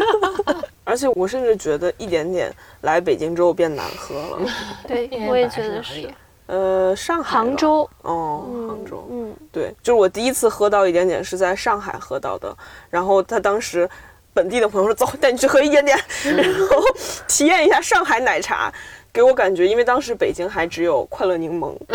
[0.84, 4.38] 而且我甚至觉得一点点来北京之后变难喝了。
[4.86, 6.08] 对， 我也觉得是。
[6.46, 12.56] 呃，上海杭州，哦，杭州，嗯，对，就是我第一次喝到一点点是在上海喝到的，
[12.88, 13.88] 然后他当时
[14.36, 16.84] 本地的朋友说走，带你去喝一点点，然后
[17.26, 18.70] 体验一下上海奶茶。
[19.12, 21.74] 给我感觉，因为当时北京还只有快乐柠檬，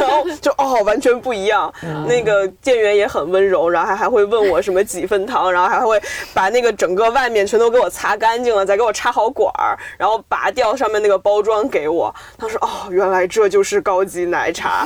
[0.00, 1.72] 然后就哦完全不一样。
[2.08, 6.02] 那个店员也很温柔，然后还还会问我什么几分糖，然后还会
[6.34, 12.12] 把那个整个外面全都给我擦干净了，再给我插好管儿，然后拔掉上面那个包装给我。
[12.36, 14.84] 他说哦，原来这就是高级奶茶。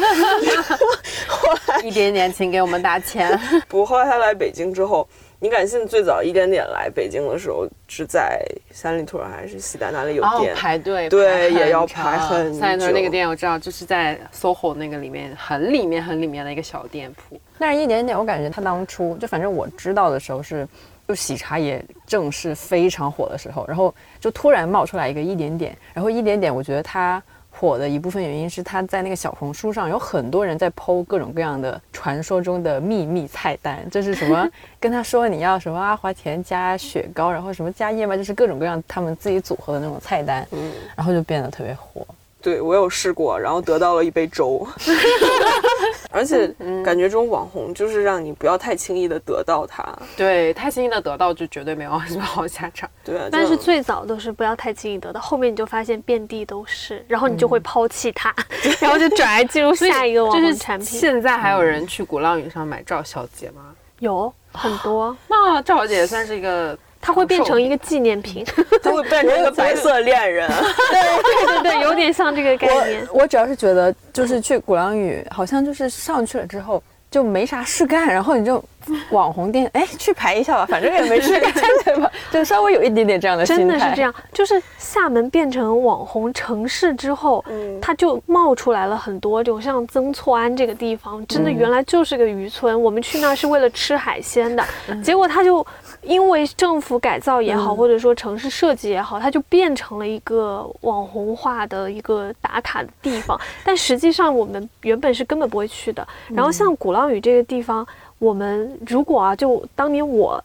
[1.26, 3.40] 后来一点点，请给我们打钱。
[3.68, 5.08] 不过后来他来北京之后，
[5.42, 17.40] 你敢信最早一点点来北京的时候是在三里屯还是西单哪里有哦店？，排队，对排也要排很三里屯那个店我知道，就是在 SOHO 那个里面很里面很里面的一个小店铺。
[17.58, 20.68] 但是一点点，我感觉他当初就反正我知道的时候是，
[21.08, 27.22] 就喜茶也正是非常火的时候，然后就突然冒出来一个一点点，然后一点点，我觉得它
[27.60, 34.48] 火的一部分原因是他在那个小红书上有很多人在剖各种各样的传说中的秘密菜单，就是什么
[34.80, 42.06] 跟他说你要什么阿华田加雪糕，然后什么加燕麦，就是各种各样他们自己组合的那种菜单，嗯然后就变得特别火。
[42.42, 44.66] 对我有试过，然后得到了一杯粥。
[46.12, 49.84] 而且嗯感觉这种网红就是让你不要太轻易的得到它。
[50.16, 52.90] 对，太轻易的得到就绝对没有什么好下场。
[53.04, 58.34] 对啊，但是最早都是不要太轻易得到，后面你就发现遍地都是，然后你就会抛弃它，
[58.80, 60.86] 然后就转而进入下一个网红产品。
[60.86, 63.74] 现在还有人去鼓浪屿上买赵小姐吗？
[64.00, 68.44] 有很多，那赵小姐也算是一个，它会变成一个纪念品。
[68.82, 70.48] 它会变成一个白色恋人。
[70.90, 73.06] 对对对，有点像这个概念。
[73.12, 78.62] 我主要是觉得，就是去鼓浪屿，好像就是上去了之后就没啥事干，然后你就
[79.10, 81.52] 网红店，哎，去排一下吧，反正也没事干，
[81.84, 82.10] 对吧？
[82.30, 83.62] 就稍微有一点点这样的心态。
[83.62, 94.64] 真的是这样，就是厦门变成网红城市之后，嗯它就冒出来了很多这种像曾厝垵这个地方，真的原来就是个渔村，我们去那儿是为了吃海鲜的，
[95.02, 95.66] 结果它就
[96.02, 106.06] 因为政府改造也好，或者说城市设计也好，它就变成了一个网红化的一个打卡的地方，但实际上我们原本是根本不会去的。
[106.28, 107.86] 然后像鼓浪屿这个地方，
[108.18, 110.42] 我们如果啊，就当年我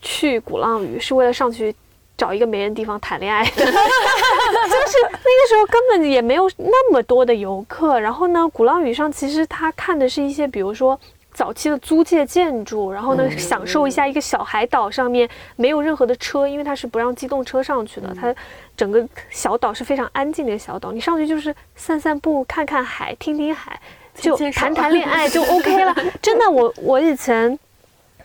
[0.00, 1.74] 去鼓浪屿是为了上去
[2.16, 3.72] 找一个没人地方谈恋爱的， 就是
[5.02, 7.98] 那个时候根本也没有那么多的游客。
[7.98, 10.98] 然后呢，鼓浪屿上其实他看的是一些，比如说。
[11.32, 18.14] 早期的租界建筑，然后呢，享受一下一个小海岛上面没有任何的车，因为它是不让机动车上去的。
[18.14, 18.34] 它
[18.76, 23.80] 整个小岛是非常安静的小岛，你上去就是散散步、看看海、听听海，
[24.14, 25.94] 就谈谈恋爱 就 OK 了。
[26.20, 27.58] 真的，我我以前，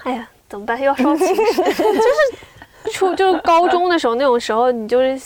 [0.04, 0.78] 哎呀，怎么办？
[0.78, 5.18] 又要说情绪， 就是初就是高中的时候，那种时候你就是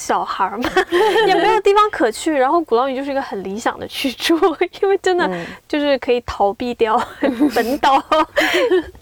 [0.00, 0.70] 小孩儿嘛，
[1.28, 4.34] 也没有地方可去，然后鼓浪屿就是一个很理想的去处，
[4.80, 5.30] 因为真的
[5.68, 6.98] 就是可以逃避掉
[7.54, 8.02] 本岛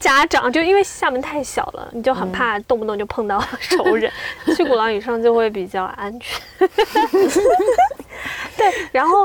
[0.00, 4.12] 家长，就因为厦门太小了，你就很怕动不动就碰到熟人，
[4.56, 6.42] 去鼓浪屿上就会比较安全。
[8.56, 9.24] 对，然后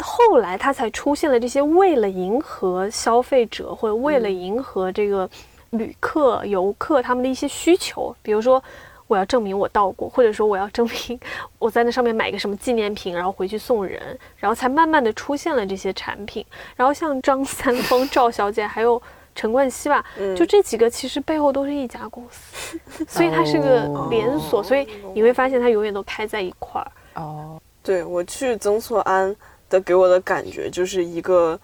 [0.00, 5.30] 后来它才出现了这些为了迎合消费者或者为了迎合这个
[5.70, 8.60] 旅客、游客他们的一些需求，比如说。
[9.12, 11.20] 我要证明我到过，或者说我要证明
[11.60, 16.44] 我在那上面买一个什么纪念品，然后回去送人，然后才慢慢的出现了这些产品。
[16.74, 19.00] 然后像张三丰、赵小姐还有
[19.34, 20.02] 陈冠希吧，
[20.34, 26.90] 就这几个其实背后都是一家公司， 所以它是个连锁，所以你会发现它永远都开在一块儿。
[27.14, 29.36] 哦，对我去曾厝垵
[29.68, 31.58] 的给我的感觉就是一个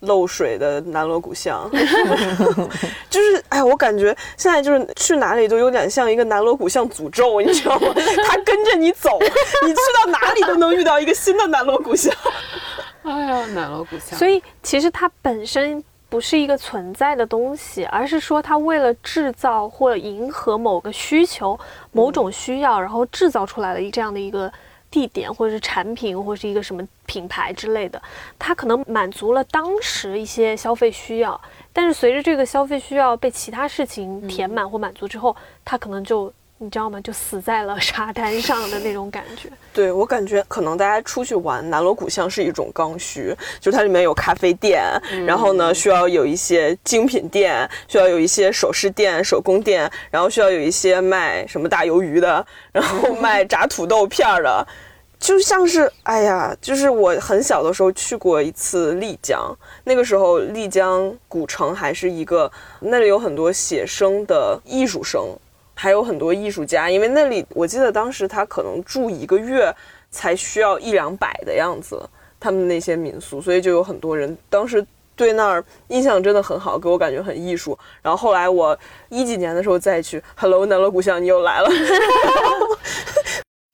[0.00, 1.68] 漏水的南锣鼓巷，
[3.10, 7.92] 就是哎，我感觉现在就是去哪里都有点像一个南锣鼓巷诅咒，你知道吗？
[8.28, 12.14] 它跟着你走，你去到哪里都能遇到一个新的南锣鼓巷。
[13.02, 14.18] 哎呀，南锣鼓巷。
[14.18, 21.58] 所以其实它本身不是一个存在的东西，而是说它为了制造或迎合某个需求、
[21.90, 24.50] 某种需要，然后制造出来的一这样的一个
[24.90, 28.00] 地点，或者是产品，或者是一个什么品牌之类的。
[28.38, 31.40] 它可能满足了当时一些消费需要，
[31.72, 37.00] 但是随着这个消费需要被其他事情填满或满足之后，它可能就你知道吗？
[37.00, 39.48] 就死在了沙滩上的那种感觉。
[39.72, 44.82] 对我感觉，可能大家出去玩，南锣鼓巷是一种刚需，就它里面有咖啡店，
[45.24, 54.66] 然后呢需要有一些精品店，需要有一些首饰店、手工店，然后需要有一些卖什么大鱿鱼的，然后 卖炸土豆片儿的，
[55.18, 62.50] 就像是哎呀，就是我很小的时候去过一次丽江，那个时候丽江古城还是一个
[62.80, 65.22] 那里有很多写生的艺术生。
[65.80, 69.72] 还有很多艺术家，因为那里我记得当时他可能住一个月
[70.10, 72.02] 才需要一两百的样子，
[72.40, 77.78] 他们那些民宿，所以就有很多人当时对那儿印象真的很好，给我感觉很艺术。
[78.02, 78.76] 然后后来我
[79.08, 81.70] 一几年的时候再去，Hello 南锣鼓巷，你又来了。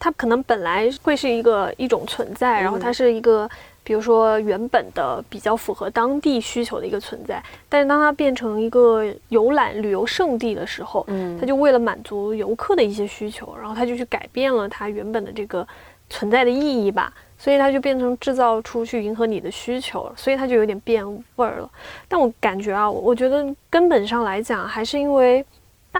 [0.05, 3.49] 它可能本来会是一个一种存在，然后它是一个，
[3.83, 15.67] 比如说原本的比较符合当地需求的一个存在，但是当它变成一个游览旅游胜地的时候，嗯，它就为了满足游客的一些需求，然后它就去改变了它原本的这个
[16.11, 21.03] 存在的意义吧，所以它就变成制造出去迎合你的需求了，所以它就有点变
[21.37, 21.71] 味儿了。
[22.07, 25.43] 但我感觉啊，我觉得根本上来讲，还是因为。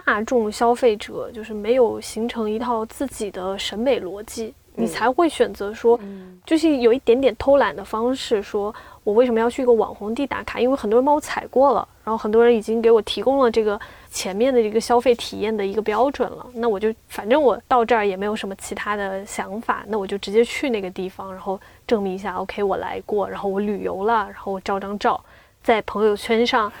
[0.03, 5.97] 大众消费者就是没有形成一套自己的审美逻辑，你才会选择说，
[6.45, 10.59] 就是有一点点偷懒的方式，说我为什么要去一个网红地打卡？
[10.59, 13.79] 因为很多人帮我踩过了，然后很多人已经给我提供了这个
[14.11, 16.45] 前面的这个消费体验的一个标准了。
[16.55, 25.23] 那我就反正我到这儿也没有什么其他的想法，那我就直接去那个地方，然后证明一下，OK，我来过，然后我旅游了，然后我照张照，
[25.63, 26.71] 在朋友圈上。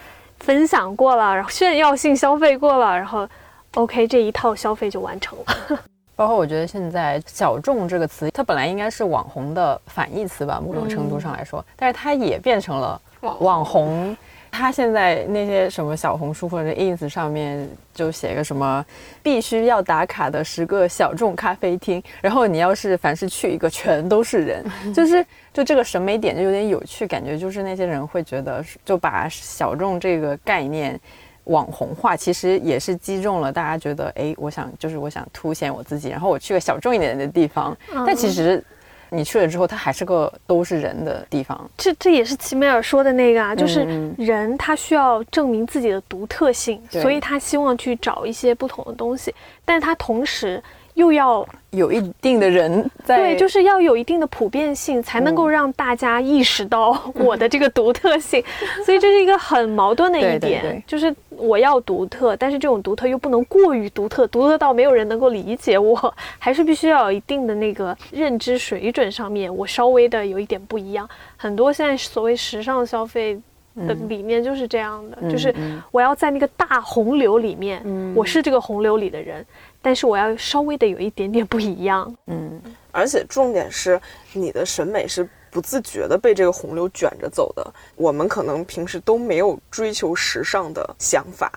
[0.45, 3.27] 分享过了，然后炫耀性消费过了，然后
[3.73, 5.79] ，OK，这一套消费就完成了。
[6.15, 13.01] 包括我觉得现在“小众”这个词，它本来应该是网红的反义词吧，某种程度上来说，但是它也变成了
[13.39, 14.15] 网红。
[14.57, 18.83] 他现在那些什么小红书或者 ins 上面就写个什么
[19.21, 24.63] 必须要打卡的十个小众咖啡厅，然后你要是凡是去一个，全都是人，
[24.95, 30.97] 就是就这个审美点就有点有趣，感觉就是那些人会觉得就把小众这个概念
[31.43, 38.63] 网红化，其实也是击中了大家觉得，哎，我想就是我想凸显我自己，然后我去个小众一点的地方，但其实。
[39.09, 41.69] 你去了之后，它还是个都是人的地方。
[41.77, 50.61] 这这也是齐美尔说的那个啊，就是人他需要证明自己的独特性，所以他希望去找一些不同的东西，但是他同时
[50.95, 58.43] 又要有一定的人在，对，就是要有一定的普遍性，才能够让大家意识到 我的这个独特性。
[58.85, 71.07] 所以这是一个很矛盾的一点，就是我要独特，但是这种独特又不能过于独特，独特到没有人能够理解我，还是必须要有一定的那个认知水准上面，我稍微的有一点不一样。
[71.35, 73.37] 很多现在所谓时尚消费
[73.85, 75.53] 的理念就是这样的，就是
[75.91, 77.83] 我要在那个大洪流里面，
[78.15, 79.45] 我是这个洪流里的人。
[79.85, 82.59] 但是我要稍微的有一点点不一样，嗯，
[82.91, 84.01] 而且重点是
[84.33, 87.63] 你的审美是不自觉的被这个洪流卷着走的。
[87.95, 91.51] 我们可能平时都没有追求时尚的想法，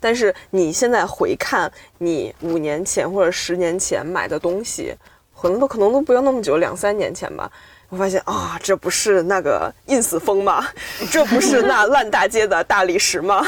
[0.00, 4.92] 但是你现在回看你五年前或者十年前买的东西，
[5.40, 7.48] 可能都可能都不要那么久，两三年前吧。
[7.90, 10.64] 我发现啊，这不是那个 ins 风吗？
[11.10, 13.44] 这不是那 烂大街的大理石吗？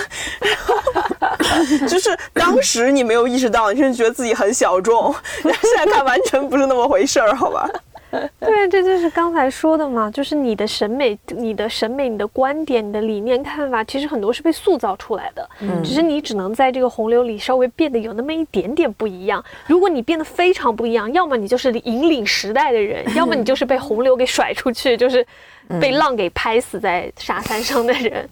[1.88, 7.68] 就是当时你没有意识到，你甚至觉得自己很小众，现在看完全不是那么回事儿，好吧？
[8.38, 15.48] 对，这就是刚才说的嘛，就是你的审美、你的审美、你的观点、你的理念、看法，其实很多是被塑造出来的。
[15.60, 19.42] 嗯，只是你只能在这个洪流里稍微变得有那么一点点不一样。
[19.66, 25.26] 如果你变得非常不一样，要么你就是引领时代的人， 要么你就是被洪流给甩出去，就是
[25.80, 28.12] 被浪给拍死在沙滩上的人。
[28.14, 28.28] 嗯，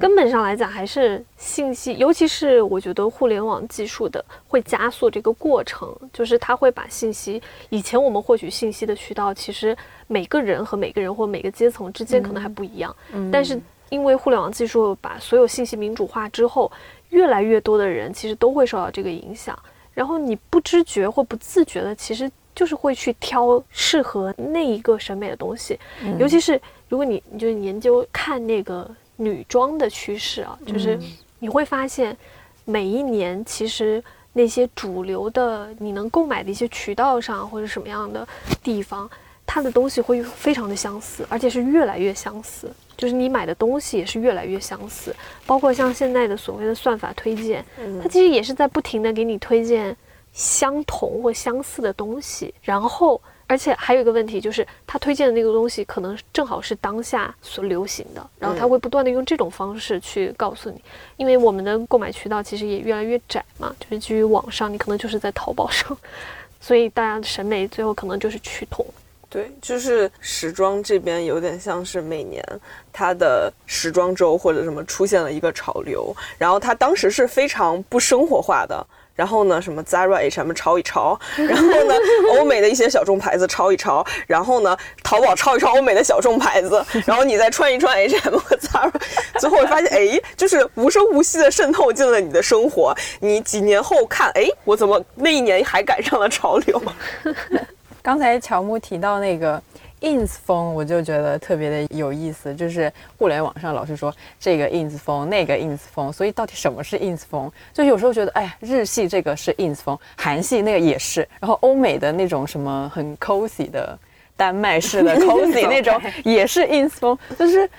[0.00, 7.40] 根本上来讲还是信息，尤其是我觉得互联网技术的会加速这个过程，就是它会把信息，
[7.70, 9.76] 以前我们获取信息的渠道，其实
[10.08, 12.94] 每个人和每个人或每个阶层之间可能还不一样，
[13.30, 16.70] 但是因为互联网技术把所有信息民主化之后，
[17.10, 19.56] 越来越多的人其实都会受到这个影响，
[19.94, 25.78] 然后你不知觉或不自觉的，其实就是会去挑适合那一个审美的东西，
[26.18, 30.98] 尤其是如果你你就是研究看那个女装的趋势啊，就是
[31.38, 32.16] 你会发现
[32.64, 34.02] 每一年其实
[34.32, 38.26] 那些主流的你能购买的一些渠道上或者什么样的
[38.62, 39.08] 地方，
[39.44, 42.70] 它的东西会非常的相似，而且是越来越相似。
[42.96, 47.64] 就是你买的东西也是越来越相似，包括像现在的所谓的算法推荐，
[48.00, 49.96] 它其实也是在不停的给你推荐
[50.32, 52.54] 相同或相似的东西。
[52.62, 53.20] 然后，
[53.52, 60.80] 而且还有一个问题就是，他推荐的那个东西可能正好是当下所流行的，然后他会不断的用这种方式去告诉你。
[61.18, 65.94] 因为我们的购买渠道其实也越来越窄嘛，就是基于网上，你可能就是在淘宝上，
[66.62, 68.86] 所以大家的审美最后可能就是趋同。
[69.28, 72.42] 对，就是时装这边有点像是每年
[72.90, 78.86] 它的时装周或者什么出现了一个潮流，然后它当时是非常不生活化的。
[79.14, 81.94] 然后呢，什么 Zara、H&M 抄一抄，然后呢，
[82.32, 88.92] 欧美的一些小众牌子抄一抄，然后呢，淘宝抄一抄欧美的小众牌子， 然后你再穿一穿 H&M 和 Zara，
[89.38, 92.94] 最后会发现，哎，就是无声无息的渗透进了你的生活。
[93.20, 96.82] 你几年后看，哎，我怎么那一年还赶上了潮流？
[98.02, 99.62] 刚才乔木提到那个
[100.02, 107.50] ins 风，我就觉得特别的有意思，就是互联网上老是说这个 ins 风，那个 ins 风，所以到底什么是 ins 风？
[107.72, 113.98] 就有时候觉得，哎呀，日系这个是 ins 风，韩系那个也是，然后欧美的那种什么很 cozy 的
[114.36, 117.70] 丹麦式的 cozy 那种也是 ins 风，就是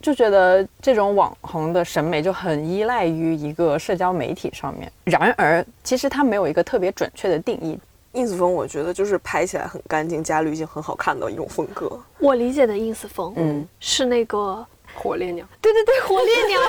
[0.00, 4.90] 就觉得这种网红的审美就很依赖于一个社交媒体上面。
[5.04, 7.78] 然而，其实它没有一个特别准确的定义。
[8.18, 11.98] Ins 风，我觉得就是拍起来很干净，加滤镜很好看的一种风格。
[12.18, 16.60] 我理解的 ins 风，嗯，是那个火烈鸟，对对对， 火烈鸟。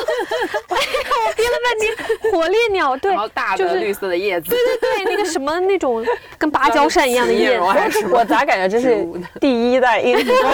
[0.68, 6.06] 哎呀，我憋了半天，火烈鸟，对，然后大就是的绿色的叶子，对对对，那个什么那种
[6.38, 8.06] 跟芭蕉扇一样的叶子。
[8.14, 9.06] 我咋感觉这是
[9.40, 10.52] 第一代 ins 风，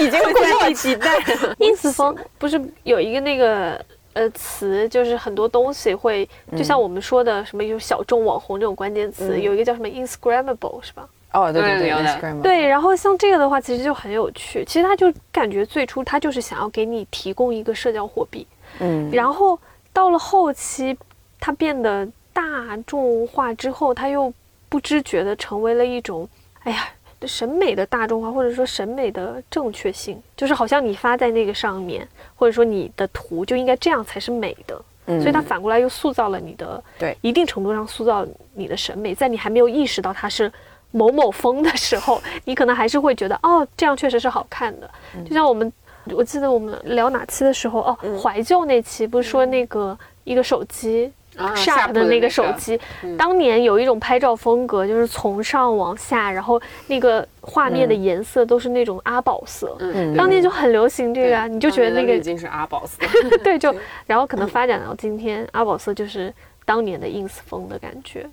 [0.00, 1.18] 已经过第几代
[1.58, 3.82] ？ins 风不是有一个那个
[4.14, 11.08] 呃词，就是很多东西会，就像我们说的什么有小众网红这种关键词，有一个叫什么 Instagrammable 是吧？
[11.32, 14.64] 哦，对对对对有，Instagram 对，然后像这个的话，其实就很有趣。
[14.64, 18.46] 其实他就感觉最初他就是想要给你提供一个社交货币，
[18.78, 19.58] 嗯，然后
[19.92, 20.96] 到了后期，
[21.40, 24.32] 它变得大众化之后，它又
[24.68, 26.28] 不知觉的成为了一种，
[26.62, 26.88] 哎呀，
[27.26, 34.80] 审美的大众化，或者说审美的正确性，就是好像你发在那个上面，或者说你的图就应该这样才是美的。
[35.06, 40.50] 嗯所以它反过来又塑造了你的，对一定程度上塑造你的审美，在你还没有意识到它是
[40.92, 44.90] 某某风的时候， 你可能还是会觉得，哦，这样确实是好看的。
[45.14, 45.70] 嗯就像我们，
[46.10, 51.12] 我记得我们聊哪期的时候，哦，怀旧那期不是说那个一个手机。
[51.36, 52.78] 啊 Sharp 的那个手机，
[53.18, 62.98] 当年有一种拍照风格，就是从上往下，然后那个画面的颜色都是那种阿宝色，嗯，当年就很流行这个啊，你就觉得那个已经是阿宝色
[63.42, 63.74] 对，就
[64.06, 66.32] 然后可能发展到今天，阿宝色就是
[66.64, 68.26] 当年的 ins 风的感觉。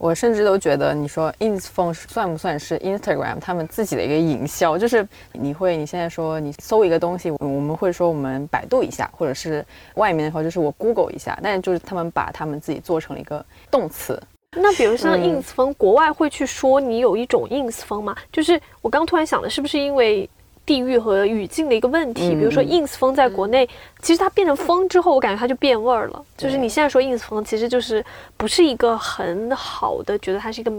[0.00, 4.78] 我甚至都觉得，你说 ins 风算不算是 Instagram 他们自己的一个营销？
[4.78, 9.62] 就是你会，你现在说你搜一个东西，我们会说我们百度一下，或者是
[9.96, 14.18] 外面的话就是我 Google 一下，但是就是他们把他们自己做成了一个动词。
[14.56, 18.16] 那比如像嗯 ins 风，国外会去说你有一种 ins 风吗？
[18.32, 20.26] 就是我刚突然想的，是不是因为
[20.70, 22.30] 地域和语境的一个问题？
[22.36, 23.68] 比如说嗯 ins 风在国内，
[24.02, 26.24] 其实它变成风之后，我感觉它就变味儿了。
[26.36, 28.04] 就是你现在说 ins 风，其实就是
[28.36, 30.72] 不是一个很好的，觉得它是一个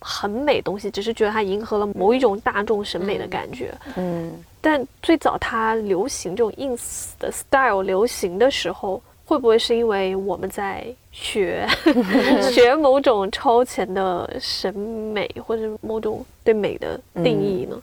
[0.00, 3.72] 很美的东西，只是觉得它迎合了某一种大众审美的感觉。
[3.96, 4.30] 嗯，
[4.60, 11.66] 但最早它流行这种 ins 的 style 流行的时候，会不会是因为我们在学
[12.52, 17.80] 学某种超前的审美，或者某种对美的定义呢？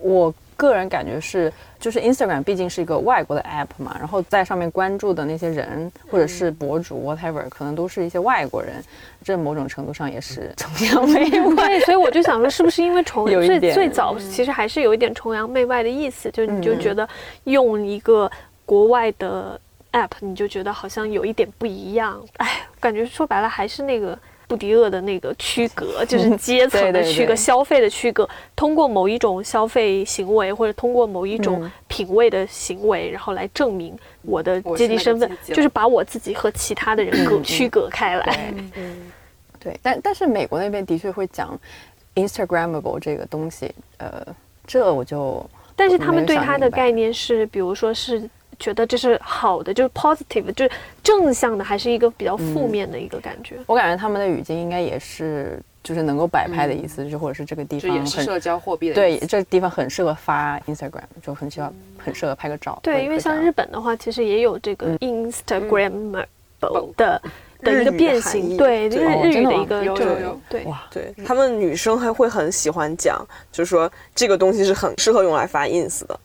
[0.00, 8.82] 我个人感觉是，就是 Instagram 毕竟是一个外国的 app 嘛，然后在上面关注的那些人或者是博主 whatever，可能都是一些外国人，
[9.22, 11.68] 这某种程度上也是崇洋媚外。
[11.68, 17.08] 对，所以我就想说，是不是因为崇 最最早其实还是有一点崇洋媚外的意思，就你就觉得
[17.44, 18.28] 用一个
[18.66, 19.58] 国外的
[19.92, 22.20] app，你就觉得好像有一点不一样。
[22.38, 24.18] 哎，感觉说白了还是那个
[24.48, 27.36] 布迪厄的那个区隔，就是阶层的区隔、对。
[27.36, 31.70] 消费的区隔，通过某一种消费行为或者通过某一种嗯。
[31.86, 38.54] 品味的行为，然后来证明我的阶级身份就是把我自己和其他的人隔区隔开来。
[39.58, 41.58] 对，但但是美国那边的确会讲
[42.14, 44.24] Instagrammable 这个东西，呃，
[44.66, 45.44] 这我就
[45.74, 48.28] 但是他们对它的概念是，比如说是
[48.58, 50.70] 觉得这是好的，就是 positive，就是
[51.02, 53.56] 正向的，还是一个比较负面的一个感觉。
[53.66, 59.26] 我感觉他们的语境应该也是就是能够摆拍的意思，就或者是这个地方很也是社交货币的对意思。
[59.26, 62.78] 这地方很适合发 Instagram，就很喜欢很适合拍个照。
[62.82, 65.30] 对，因为像日本的话，其实也有这个嗯。
[65.30, 67.22] Instagrammable 的
[67.60, 69.04] 的一个变形，对对。
[69.04, 70.40] 日日语的一个这种有有有。
[70.48, 70.64] 对。
[70.64, 71.14] 哇，对。
[71.24, 76.18] 他们女生还会很喜欢讲，就是说这个东西是很适合用来发 ins 的。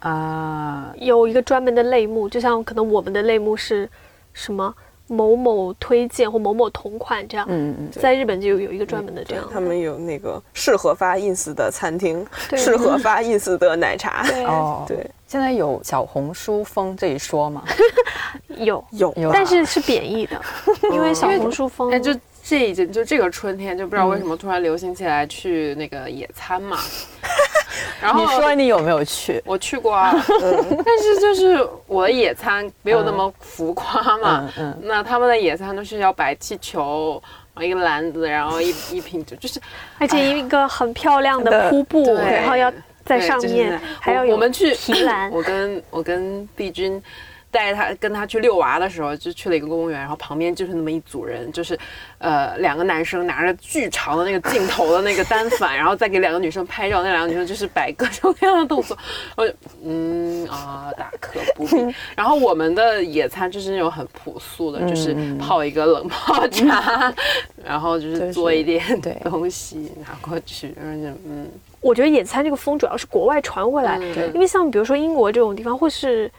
[0.00, 3.88] 啊，有一个专门的类目，就像可能我们的类目是
[4.32, 4.74] 什么
[5.06, 9.44] 某某推荐或某某同款这样，嗯嗯，在日本就有一个专门的这样。
[9.44, 9.50] 的。
[9.52, 12.24] 他们有那个适合发 ins 的餐厅，
[12.56, 14.22] 适合发 ins 的奶茶。
[14.30, 14.44] 对。
[14.44, 17.64] 哦，对，现在有小红书风这一说吗？
[18.56, 19.12] 有，有。
[19.16, 19.32] 有。
[19.32, 20.40] 但是是贬义的，
[20.92, 22.14] 因为小红书风哎，就
[22.50, 26.76] 这一阵就这个春天，就不知道为什么突然流行起来去那个野餐嘛。
[28.02, 29.40] 然后你说你有没有去？
[29.46, 30.12] 我去过啊，
[30.84, 34.50] 但是就是我的野餐没有那么浮夸嘛。
[34.58, 37.22] 嗯嗯那他们的野餐都是要摆气球，
[37.54, 39.60] 然后一个篮子，然后一一瓶酒，就是
[39.98, 42.72] 而且一个很漂亮的的瀑布，然后要
[43.04, 47.00] 在上面就是还要有我我们去提篮 我跟我跟碧君
[47.50, 51.78] 带他跟他去遛娃的时候，就去了一个公园，然后旁边就是那么一组人，就是
[52.18, 58.96] 呃两个男生拿着巨长的那个镜头的那个单反，然后再给两个女生拍照，那两个女生就是摆各种各样的动作，
[59.36, 61.94] 我就嗯啊大可不必。
[62.16, 67.12] 然后我们的野餐就是那种很朴素的，就是嗯泡一个冷泡茶，
[67.64, 68.82] 然后就是做一点
[69.24, 71.48] 东西拿过去，然后就嗯。
[71.82, 76.30] 我觉得野餐这个风主要是国外传回来，嗯因为像比如说英国这种地方，或是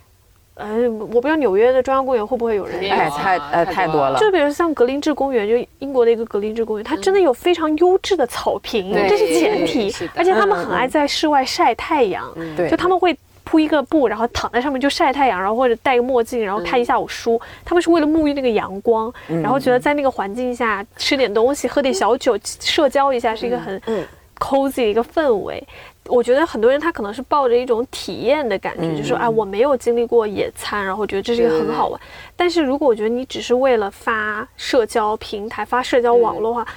[0.62, 4.20] 呃，我不知道纽约的中央公园会不会有人太呃太多了太多了。
[4.20, 9.94] 就比如像格林治公园，就英国的一个格林治公园，它真的有非常优质的草坪，对这是前提。
[10.16, 17.40] 而且他们很爱在室外晒太阳，对，就他们会铺一个布，然后躺在上面就晒太阳，然后或者戴个墨镜，然后看一下午书。
[17.66, 24.06] 他们是为了沐浴那个阳光，然后觉得在那个环境下吃点东西、喝点小酒、社交一下是一个很嗯
[24.40, 25.62] cozy 的一个氛围。
[26.08, 32.02] 我觉得很多人他可能是抱着一种体验的感觉，就说啊，我没有经历过野餐，然后觉得这是一个很好玩。
[32.36, 36.68] 但是如果我觉得你只是为了发社交平台、发社交网络的话，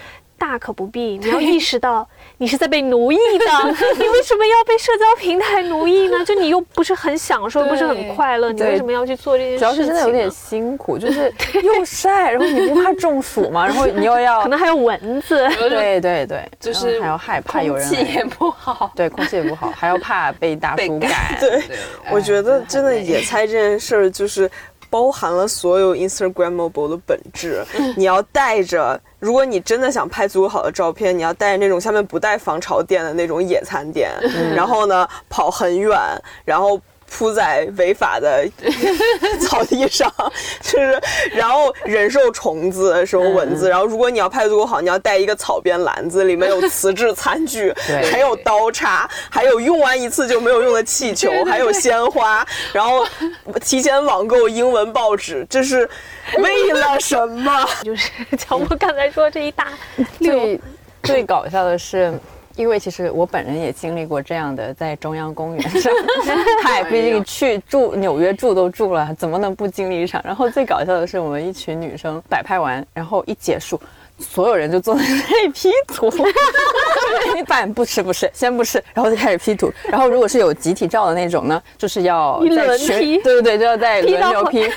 [0.45, 1.19] 大可不必。
[1.19, 3.47] 你要意识到你是在被奴役的，
[3.97, 6.23] 你为什么要被社交平台奴役呢？
[6.25, 9.59] 就你又不是很享受，不是很快乐，你为什么要去做这件事情？
[9.61, 11.33] 主要是真的有点辛苦，就是
[11.65, 13.65] 又晒，然后你不怕中暑吗？
[13.67, 15.49] 然后你又要可能还有蚊子。
[15.57, 18.93] 对对对，就是还要害怕有人空气也不好。
[18.95, 21.11] 对空气也不好，还要怕被大叔被赶。
[21.41, 21.63] 对，
[22.11, 24.51] 我觉得哎真的野菜这件事儿就是
[24.95, 27.65] 包含了所有 Instagrammable 的本质。
[27.97, 34.09] 你要带着，如果你真的想拍足够好的照片，你要带着那种下面不带防潮垫的那种野餐垫，
[34.55, 35.99] 然后呢跑很远，
[36.45, 36.81] 然后。
[37.11, 38.45] 铺在违法的
[39.41, 40.13] 草地上，
[40.63, 41.01] 就是，
[41.33, 53.07] 然后忍受虫子、什么蚊子，然后如果你要拍的足够好，你要带一个草编篮子，里面有瓷质餐具， 对还有刀叉，还有用完一次就没有用的气球，还有鲜花，然后
[53.61, 55.89] 提前网购英文报纸，这是
[56.39, 57.69] 为了什么？
[57.83, 59.69] 就是乔布刚才说这一大
[60.19, 60.61] 溜，最
[61.03, 62.13] 最搞笑的是。
[62.57, 65.93] 因为其实我本人也经历过这样的，在中央公园上，
[66.63, 70.23] 嗨，毕竟去住纽约住都住了，怎么能不经历一场？
[70.25, 73.81] 然后最搞笑的是，我们一群女生摆拍完，然后一结束，
[74.19, 76.11] 所有人就坐在那里 P 图，
[77.37, 79.73] 一般不吃不吃，先不吃，然后就开始 P 图。
[79.85, 84.63] 然后如果是有集体照的那种呢，就是要一轮 P 对对对，就要在轮流 P。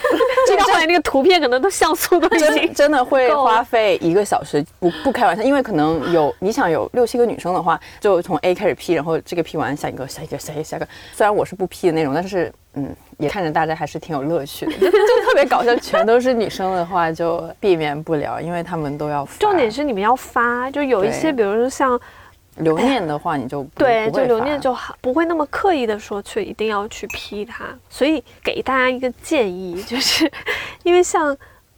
[0.47, 10.87] 这个后来那个图片可能都像素都已真经真的会花费一个小时，不不开玩笑，因为可能有你想有六七个女生的话，就从 A 开始 P，然后这个 P 完，下一个下一个下一个下一个。
[11.13, 15.75] 虽然我是不 P 的那种，但是嗯，也看着大家还是挺有乐趣的，就就特别搞笑。
[15.77, 19.37] 全都是女生的话，就避免不了，因为他们都要发。
[19.39, 21.99] 重点是你们要发，就有一些，比如说像
[22.57, 27.65] 留念的话，你就不对，就留念就好，不会那么刻意的说去一定要去批它。
[27.89, 30.31] 所以给大家一个建议，就是
[30.83, 31.35] 因为像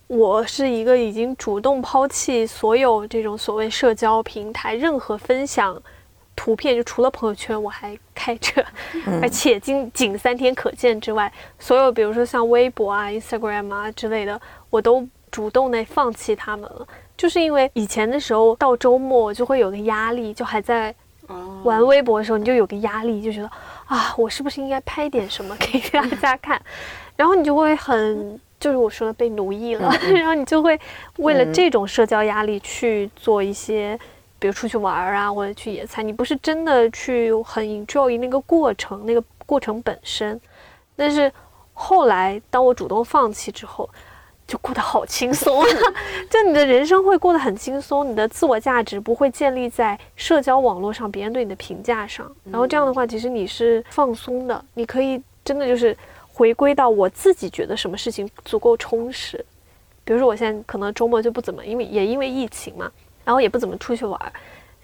[0.07, 5.81] 我是一个已经主动抛弃所有这种所谓社交平台任何分享。
[6.39, 8.65] 图片就除了朋友圈我还开着，
[9.05, 9.19] 嗯。
[9.21, 11.29] 而且仅仅三天可见之外，
[11.59, 16.87] 所有比如说像微博啊、Instagram 啊之类的，我都主动的放弃他们了。
[17.17, 20.95] 就是因为以前的时候到周末就会有个压力，就还在
[21.63, 23.51] 玩微博的时候，你就有个压力，就觉得
[23.87, 26.61] 啊，我是不是应该拍点什么给大家看？
[27.17, 30.79] 然后你就会很，就是我说的被奴役了， 然后你就会
[31.17, 33.99] 为了这种社交压力去做一些，
[34.39, 40.39] 比如出去玩儿啊，或者去野餐，你不是真的去很 enjoy 那个过程，那个过程本身。
[40.95, 41.31] 但是
[41.73, 43.89] 后来当我主动放弃之后，
[44.47, 45.67] 就过得好轻松啊！
[46.29, 52.29] 就你的人生会过得很轻松，你的自我价值不会建立在社交网络上别人对你的评价上。
[52.45, 55.95] 然后这样的话，其实你是放松的，你可以真的就是
[56.33, 59.45] 回归到我自己觉得什么事情足够充实。
[60.03, 62.91] 比如说我现在可能周末就不怎么，因为也因为疫情嘛，
[63.29, 64.19] 然后也不怎么出去玩，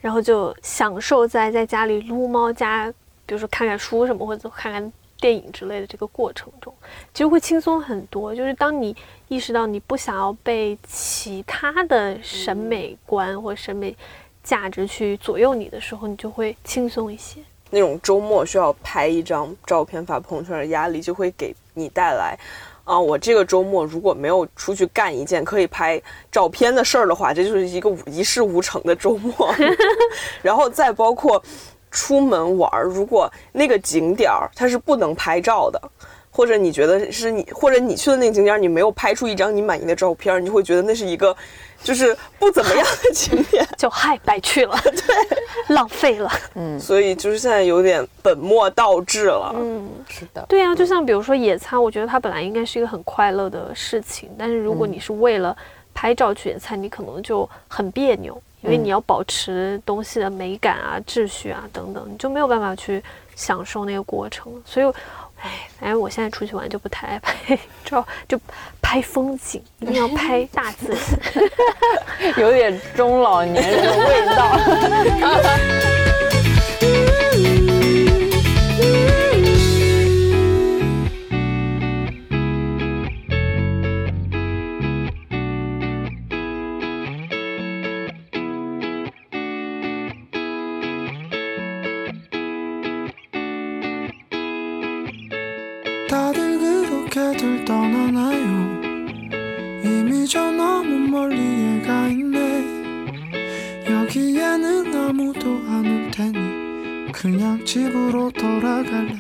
[0.02, 2.94] 然后就享受在在家里撸猫加，
[3.26, 4.94] 比如说看看书什么，或者看看。
[5.18, 6.72] 电影之类的这个过程中，
[7.14, 8.36] 其实会轻松很多。
[8.36, 8.96] 就是当你
[9.30, 13.96] 意识到你不想要被其他的审美观或审美
[14.44, 17.40] 价值去左右你的时候，你就会轻松一些。
[17.72, 22.38] 那种周末需要拍一张照片发朋友圈的压力，就会给你带来，
[22.86, 29.54] 啊，我这个周末如果没有出去干一件可以拍照片的事儿的话，这就是一个一事无成的周末。
[30.42, 31.44] 然后再包括。
[31.92, 35.82] 出门玩儿，如果那个景点儿它是不能拍照的，
[36.36, 41.34] 或者你觉得是你，或者你去的那个景点你没有拍出一张你满意的照片，你就会觉得那是一个
[41.82, 55.56] 就是不怎么样的景点， 就嗨白去了， 对，浪费了，嗯，所以就是现在有点本末倒置了，嗯，是的，对啊，就像比如说野餐，我觉得它本来应该是一个很快乐的事情，但是如果你是为了
[55.94, 58.42] 拍照去野餐，你可能就很别扭。
[58.62, 63.00] 因为你要保持东西的美感啊、秩序啊等等，你就没有办法去
[63.36, 64.52] 享受那个过程。
[64.66, 64.94] 所以，
[65.46, 68.40] 哎，反正我现在出去玩就不太爱拍照，就
[68.82, 74.58] 拍风景，一定要拍大自然， 有点中老年人的味道。
[97.36, 98.82] 다들 떠나나요?
[99.84, 102.64] 이미 저 너무 멀리에 가 있네.
[103.90, 109.16] 여기에는 아무도 안 올 테니 그냥 집으로 돌아갈래.